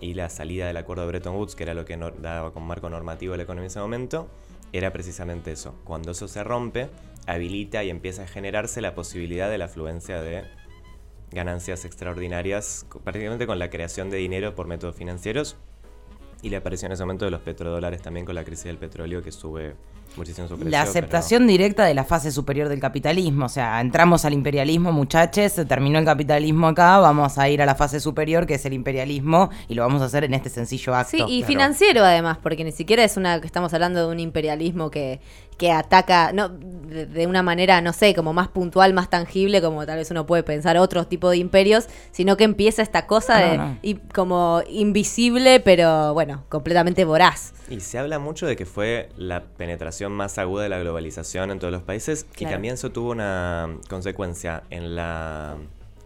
y 0.00 0.14
la 0.14 0.28
salida 0.28 0.66
del 0.66 0.76
acuerdo 0.76 1.02
de 1.02 1.08
Bretton 1.08 1.36
Woods, 1.36 1.54
que 1.54 1.62
era 1.62 1.74
lo 1.74 1.84
que 1.84 1.96
daba 1.96 2.52
como 2.52 2.66
marco 2.66 2.90
normativo 2.90 3.34
a 3.34 3.36
la 3.36 3.44
economía 3.44 3.64
en 3.66 3.70
ese 3.70 3.80
momento, 3.80 4.28
era 4.72 4.92
precisamente 4.92 5.52
eso. 5.52 5.74
Cuando 5.84 6.12
eso 6.12 6.28
se 6.28 6.44
rompe, 6.44 6.88
habilita 7.26 7.82
y 7.84 7.90
empieza 7.90 8.24
a 8.24 8.26
generarse 8.26 8.80
la 8.80 8.94
posibilidad 8.94 9.50
de 9.50 9.58
la 9.58 9.66
afluencia 9.66 10.20
de 10.20 10.44
ganancias 11.30 11.84
extraordinarias, 11.84 12.86
prácticamente 13.04 13.46
con 13.46 13.58
la 13.58 13.70
creación 13.70 14.10
de 14.10 14.18
dinero 14.18 14.54
por 14.54 14.66
métodos 14.66 14.96
financieros 14.96 15.56
y 16.42 16.50
la 16.50 16.58
aparición 16.58 16.90
en 16.90 16.94
ese 16.94 17.02
momento 17.02 17.24
de 17.24 17.30
los 17.30 17.40
petrodólares 17.40 18.02
también 18.02 18.26
con 18.26 18.34
la 18.34 18.44
crisis 18.44 18.66
del 18.66 18.78
petróleo 18.78 19.22
que 19.22 19.32
sube 19.32 19.74
La 20.16 20.24
pero- 20.64 20.90
aceptación 20.90 21.46
directa 21.46 21.84
de 21.84 21.92
la 21.94 22.04
fase 22.04 22.30
superior 22.32 22.68
del 22.68 22.80
capitalismo, 22.80 23.46
o 23.46 23.48
sea, 23.50 23.80
entramos 23.80 24.24
al 24.24 24.32
imperialismo, 24.32 24.90
muchachos, 24.92 25.52
se 25.52 25.64
terminó 25.66 25.98
el 25.98 26.04
capitalismo 26.04 26.68
acá, 26.68 26.98
vamos 26.98 27.36
a 27.38 27.48
ir 27.50 27.60
a 27.60 27.66
la 27.66 27.74
fase 27.74 28.00
superior 28.00 28.46
que 28.46 28.54
es 28.54 28.64
el 28.64 28.72
imperialismo 28.72 29.50
y 29.68 29.74
lo 29.74 29.82
vamos 29.82 30.00
a 30.02 30.06
hacer 30.06 30.24
en 30.24 30.32
este 30.34 30.48
sencillo 30.48 30.94
acto. 30.94 31.10
Sí, 31.10 31.22
y 31.28 31.38
claro. 31.40 31.46
financiero 31.46 32.04
además, 32.04 32.38
porque 32.42 32.64
ni 32.64 32.72
siquiera 32.72 33.04
es 33.04 33.16
una 33.16 33.40
que 33.40 33.46
estamos 33.46 33.74
hablando 33.74 34.06
de 34.06 34.12
un 34.12 34.20
imperialismo 34.20 34.90
que, 34.90 35.20
que 35.58 35.70
ataca 35.72 36.32
no 36.32 36.48
de, 36.48 37.06
de 37.06 37.26
una 37.26 37.42
manera, 37.42 37.80
no 37.80 37.92
sé, 37.92 38.14
como 38.14 38.32
más 38.32 38.48
puntual, 38.48 38.94
más 38.94 39.10
tangible, 39.10 39.60
como 39.60 39.84
tal 39.84 39.98
vez 39.98 40.10
uno 40.10 40.24
puede 40.26 40.42
pensar 40.42 40.76
otro 40.78 41.06
tipo 41.06 41.28
de 41.30 41.36
imperios, 41.38 41.88
sino 42.12 42.36
que 42.36 42.44
empieza 42.44 42.80
esta 42.82 43.06
cosa 43.06 43.38
No, 43.40 43.50
de 43.50 43.58
no. 43.58 43.78
y 43.82 43.94
como 43.96 44.62
invisible, 44.70 45.60
pero 45.60 46.14
bueno, 46.14 46.44
completamente 46.48 47.04
voraz. 47.04 47.52
Y 47.68 47.80
se 47.80 47.98
habla 47.98 48.18
mucho 48.20 48.46
de 48.46 48.54
que 48.54 48.64
fue 48.64 49.08
la 49.16 49.42
penetración 49.42 49.95
más 50.04 50.38
aguda 50.38 50.62
de 50.64 50.68
la 50.68 50.78
globalización 50.78 51.50
en 51.50 51.58
todos 51.58 51.72
los 51.72 51.82
países 51.82 52.26
y 52.34 52.38
Claro. 52.38 52.54
también 52.54 52.74
eso 52.74 52.90
tuvo 52.90 53.10
una 53.10 53.68
consecuencia 53.88 54.62
en 54.70 54.94
la 54.96 55.56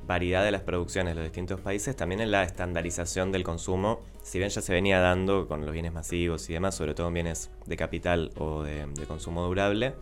variedad 0.06 0.42
de 0.44 0.50
las 0.50 0.62
producciones 0.62 1.12
de 1.12 1.20
los 1.20 1.24
distintos 1.24 1.60
países, 1.60 1.94
también 1.94 2.20
en 2.20 2.30
la 2.30 2.42
estandarización 2.42 3.30
del 3.30 3.44
consumo, 3.44 4.00
si 4.22 4.38
bien 4.38 4.50
ya 4.50 4.60
se 4.60 4.72
venía 4.72 4.98
dando 5.00 5.46
con 5.46 5.64
los 5.64 5.72
bienes 5.72 5.92
masivos 5.92 6.50
y 6.50 6.52
demás, 6.54 6.74
sobre 6.74 6.94
todo 6.94 7.08
en 7.08 7.14
bienes 7.14 7.50
de 7.66 7.76
capital 7.76 8.32
o 8.38 8.62
de, 8.62 8.86
de 8.86 9.06
consumo 9.06 9.44
durable, 9.44 9.94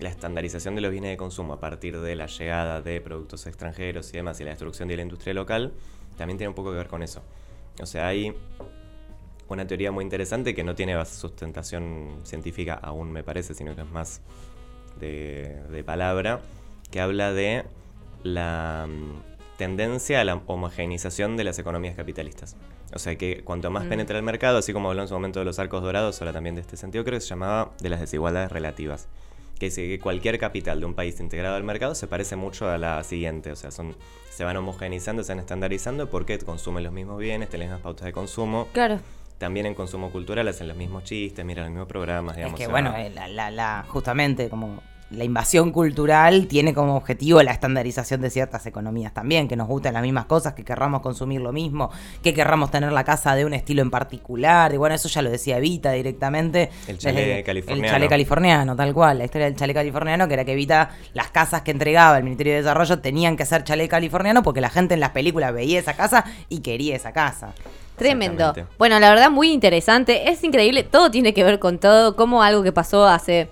la 0.00 0.08
estandarización 0.08 0.74
de 0.74 0.80
los 0.80 0.90
bienes 0.90 1.10
de 1.10 1.16
consumo 1.18 1.52
a 1.52 1.60
partir 1.60 2.00
de 2.00 2.16
la 2.16 2.26
llegada 2.26 2.80
de 2.80 3.00
productos 3.02 3.46
extranjeros 3.46 4.08
y 4.14 4.16
demás 4.16 4.40
y 4.40 4.44
la 4.44 4.50
destrucción 4.50 4.88
de 4.88 4.96
la 4.96 5.02
industria 5.02 5.34
local, 5.34 5.72
también 6.16 6.38
tiene 6.38 6.48
un 6.48 6.54
poco 6.54 6.70
que 6.70 6.76
ver 6.78 6.88
con 6.88 7.02
eso. 7.02 7.22
O 7.80 7.86
sea, 7.86 8.08
hay 8.08 8.34
una 9.52 9.66
teoría 9.66 9.92
muy 9.92 10.04
interesante 10.04 10.54
que 10.54 10.64
no 10.64 10.74
tiene 10.74 11.02
sustentación 11.04 12.20
científica 12.24 12.74
aún 12.74 13.12
me 13.12 13.22
parece, 13.22 13.54
sino 13.54 13.74
que 13.74 13.82
es 13.82 13.90
más 13.90 14.20
de, 15.00 15.60
de 15.70 15.84
palabra, 15.84 16.40
que 16.90 17.00
habla 17.00 17.32
de 17.32 17.64
la 18.22 18.86
mm, 18.88 19.56
tendencia 19.58 20.20
a 20.20 20.24
la 20.24 20.36
homogeneización 20.46 21.36
de 21.36 21.44
las 21.44 21.58
economías 21.58 21.94
capitalistas. 21.96 22.56
O 22.94 22.98
sea 22.98 23.16
que 23.16 23.42
cuanto 23.42 23.70
más 23.70 23.84
Mm. 23.84 23.88
penetra 23.88 24.18
el 24.18 24.22
mercado, 24.24 24.58
así 24.58 24.72
como 24.72 24.90
habló 24.90 25.02
en 25.02 25.08
su 25.08 25.14
momento 25.14 25.38
de 25.38 25.44
los 25.44 25.58
arcos 25.58 25.82
dorados, 25.82 26.20
habla 26.20 26.32
también 26.32 26.54
de 26.54 26.60
este 26.60 26.76
sentido, 26.76 27.04
creo 27.04 27.16
que 27.16 27.22
se 27.22 27.28
llamaba 27.28 27.70
de 27.80 27.88
las 27.88 28.00
desigualdades 28.00 28.52
relativas. 28.52 29.08
Que 29.58 29.66
dice 29.66 29.86
que 29.86 29.98
cualquier 30.00 30.38
capital 30.38 30.80
de 30.80 30.86
un 30.86 30.94
país 30.94 31.20
integrado 31.20 31.54
al 31.54 31.62
mercado 31.62 31.94
se 31.94 32.06
parece 32.08 32.34
mucho 32.36 32.68
a 32.68 32.78
la 32.78 33.02
siguiente. 33.04 33.52
O 33.52 33.56
sea, 33.56 33.70
son, 33.70 33.94
se 34.30 34.44
van 34.44 34.56
homogeneizando, 34.56 35.22
se 35.22 35.32
van 35.32 35.38
estandarizando 35.38 36.10
porque 36.10 36.36
consumen 36.38 36.82
los 36.82 36.92
mismos 36.92 37.18
bienes, 37.18 37.48
tienen 37.48 37.68
las 37.68 37.76
mismas 37.78 37.84
pautas 37.84 38.06
de 38.06 38.12
consumo. 38.12 38.68
Claro. 38.72 38.98
También 39.42 39.66
en 39.66 39.74
consumo 39.74 40.10
cultural 40.12 40.46
hacen 40.46 40.68
los 40.68 40.76
mismos 40.76 41.02
chistes, 41.02 41.44
miran 41.44 41.64
los 41.64 41.72
mismos 41.72 41.88
programas, 41.88 42.34
Es 42.34 42.36
digamos. 42.36 42.58
que 42.60 42.66
o 42.66 42.70
sea, 42.70 42.72
bueno, 42.72 42.94
eh, 42.96 43.10
la, 43.12 43.26
la- 43.26 43.50
la- 43.50 43.84
justamente 43.88 44.48
como 44.48 44.80
la 45.10 45.24
invasión 45.24 45.72
cultural 45.72 46.46
tiene 46.46 46.72
como 46.72 46.94
objetivo 46.96 47.42
la 47.42 47.50
estandarización 47.50 48.20
de 48.22 48.30
ciertas 48.30 48.64
economías 48.66 49.12
también, 49.12 49.48
que 49.48 49.56
nos 49.56 49.66
gusten 49.66 49.92
las 49.94 50.02
mismas 50.02 50.24
cosas, 50.26 50.54
que 50.54 50.64
querramos 50.64 51.02
consumir 51.02 51.40
lo 51.40 51.52
mismo, 51.52 51.90
que 52.22 52.32
querramos 52.32 52.70
tener 52.70 52.92
la 52.92 53.02
casa 53.04 53.34
de 53.34 53.44
un 53.44 53.52
estilo 53.52 53.82
en 53.82 53.90
particular, 53.90 54.72
y 54.72 54.76
bueno, 54.78 54.94
eso 54.94 55.08
ya 55.08 55.20
lo 55.20 55.28
decía 55.28 55.58
Evita 55.58 55.90
directamente. 55.92 56.70
El 56.86 56.96
chalet 56.98 57.44
californiano. 57.44 57.84
El 57.84 57.90
chalet 57.92 58.08
californiano, 58.08 58.76
tal 58.76 58.94
cual, 58.94 59.18
la 59.18 59.24
historia 59.24 59.46
del 59.46 59.56
chalet 59.56 59.74
californiano, 59.76 60.28
que 60.28 60.34
era 60.34 60.44
que 60.46 60.52
Evita, 60.52 60.90
las 61.14 61.30
casas 61.30 61.60
que 61.62 61.72
entregaba 61.72 62.16
el 62.16 62.22
Ministerio 62.24 62.52
de 62.54 62.60
Desarrollo 62.60 63.00
tenían 63.00 63.36
que 63.36 63.44
ser 63.44 63.64
chalet 63.64 63.90
californiano 63.90 64.42
porque 64.44 64.60
la 64.62 64.70
gente 64.70 64.94
en 64.94 65.00
las 65.00 65.10
películas 65.10 65.52
veía 65.52 65.80
esa 65.80 65.94
casa 65.94 66.24
y 66.48 66.60
quería 66.60 66.94
esa 66.96 67.12
casa. 67.12 67.52
Tremendo. 67.96 68.54
Bueno, 68.78 68.98
la 68.98 69.10
verdad 69.10 69.30
muy 69.30 69.52
interesante. 69.52 70.30
Es 70.30 70.42
increíble. 70.44 70.82
Todo 70.82 71.10
tiene 71.10 71.32
que 71.34 71.44
ver 71.44 71.58
con 71.58 71.78
todo. 71.78 72.16
Como 72.16 72.42
algo 72.42 72.62
que 72.62 72.72
pasó 72.72 73.06
hace 73.06 73.48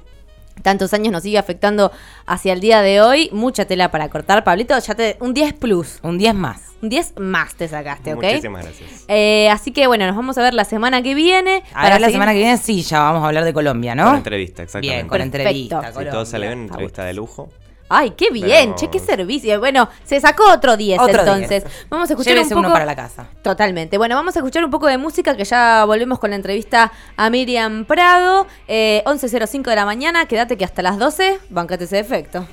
tantos 0.63 0.93
años 0.93 1.13
nos 1.13 1.23
sigue 1.23 1.39
afectando 1.39 1.91
hacia 2.27 2.53
el 2.53 2.61
día 2.61 2.83
de 2.83 3.01
hoy. 3.01 3.31
Mucha 3.33 3.65
tela 3.67 3.91
para 3.91 4.09
cortar. 4.09 4.43
Pablito, 4.45 4.77
ya 4.79 4.95
te. 4.95 5.17
Un 5.21 5.35
10 5.35 5.55
plus. 5.55 5.99
Un 6.03 6.19
10 6.19 6.35
más. 6.35 6.63
Un 6.83 6.89
10 6.89 7.15
más 7.19 7.55
te 7.55 7.69
sacaste, 7.69 8.15
¿ok? 8.15 8.23
Muchísimas 8.25 8.65
gracias. 8.65 9.05
Eh, 9.07 9.51
así 9.51 9.71
que 9.71 9.87
bueno, 9.87 10.07
nos 10.07 10.17
vamos 10.17 10.39
a 10.39 10.43
ver 10.43 10.55
la 10.55 10.65
semana 10.65 11.03
que 11.03 11.15
viene. 11.15 11.63
Ahora 11.75 11.99
la 11.99 12.07
seguir- 12.07 12.13
semana 12.13 12.33
que 12.33 12.39
viene 12.39 12.57
sí, 12.57 12.83
ya 12.83 13.01
vamos 13.01 13.23
a 13.23 13.27
hablar 13.27 13.45
de 13.45 13.53
Colombia, 13.53 13.95
¿no? 13.95 14.07
Con 14.07 14.17
entrevista, 14.17 14.63
exactamente. 14.63 14.95
Bien, 14.97 15.07
con 15.09 15.19
Perfecto. 15.19 15.37
entrevista. 15.77 15.93
Si 15.93 16.05
todo 16.11 16.25
sale 16.25 16.47
bien, 16.47 16.61
entrevista 16.63 17.05
de 17.05 17.13
lujo. 17.13 17.51
Ay, 17.93 18.11
qué 18.13 18.31
bien, 18.31 18.47
Pero- 18.47 18.77
che, 18.77 18.89
qué 18.89 18.99
servicio. 19.01 19.59
Bueno, 19.59 19.89
se 20.05 20.21
sacó 20.21 20.45
otro 20.53 20.77
10 20.77 21.01
Otro 21.01 21.21
entonces. 21.23 21.65
10. 21.65 21.87
Vamos 21.91 22.09
a 22.09 22.13
escuchar 22.13 22.35
Llévese 22.35 22.55
un 22.55 22.61
poco 22.61 22.69
uno 22.69 22.73
para 22.73 22.85
la 22.85 22.95
casa. 22.95 23.27
Totalmente. 23.43 23.99
Bueno, 23.99 24.15
vamos 24.15 24.37
a 24.37 24.39
escuchar 24.39 24.65
un 24.65 24.71
poco 24.71 24.87
de 24.87 24.97
música 24.97 25.37
que 25.37 25.45
ya 25.45 25.85
volvemos 25.85 26.21
con 26.21 26.31
la 26.31 26.37
entrevista 26.37 26.93
a 27.17 27.29
Miriam 27.31 27.85
Prado. 27.87 28.47
Eh, 28.69 29.03
11.05 29.07 29.71
de 29.71 29.75
la 29.77 29.85
mañana. 29.85 30.27
Quédate 30.27 30.57
que 30.57 30.65
hasta 30.65 30.83
las 30.83 30.99
12 30.99 31.41
bancate 31.51 31.85
ese 31.85 31.99
efecto. 31.99 32.47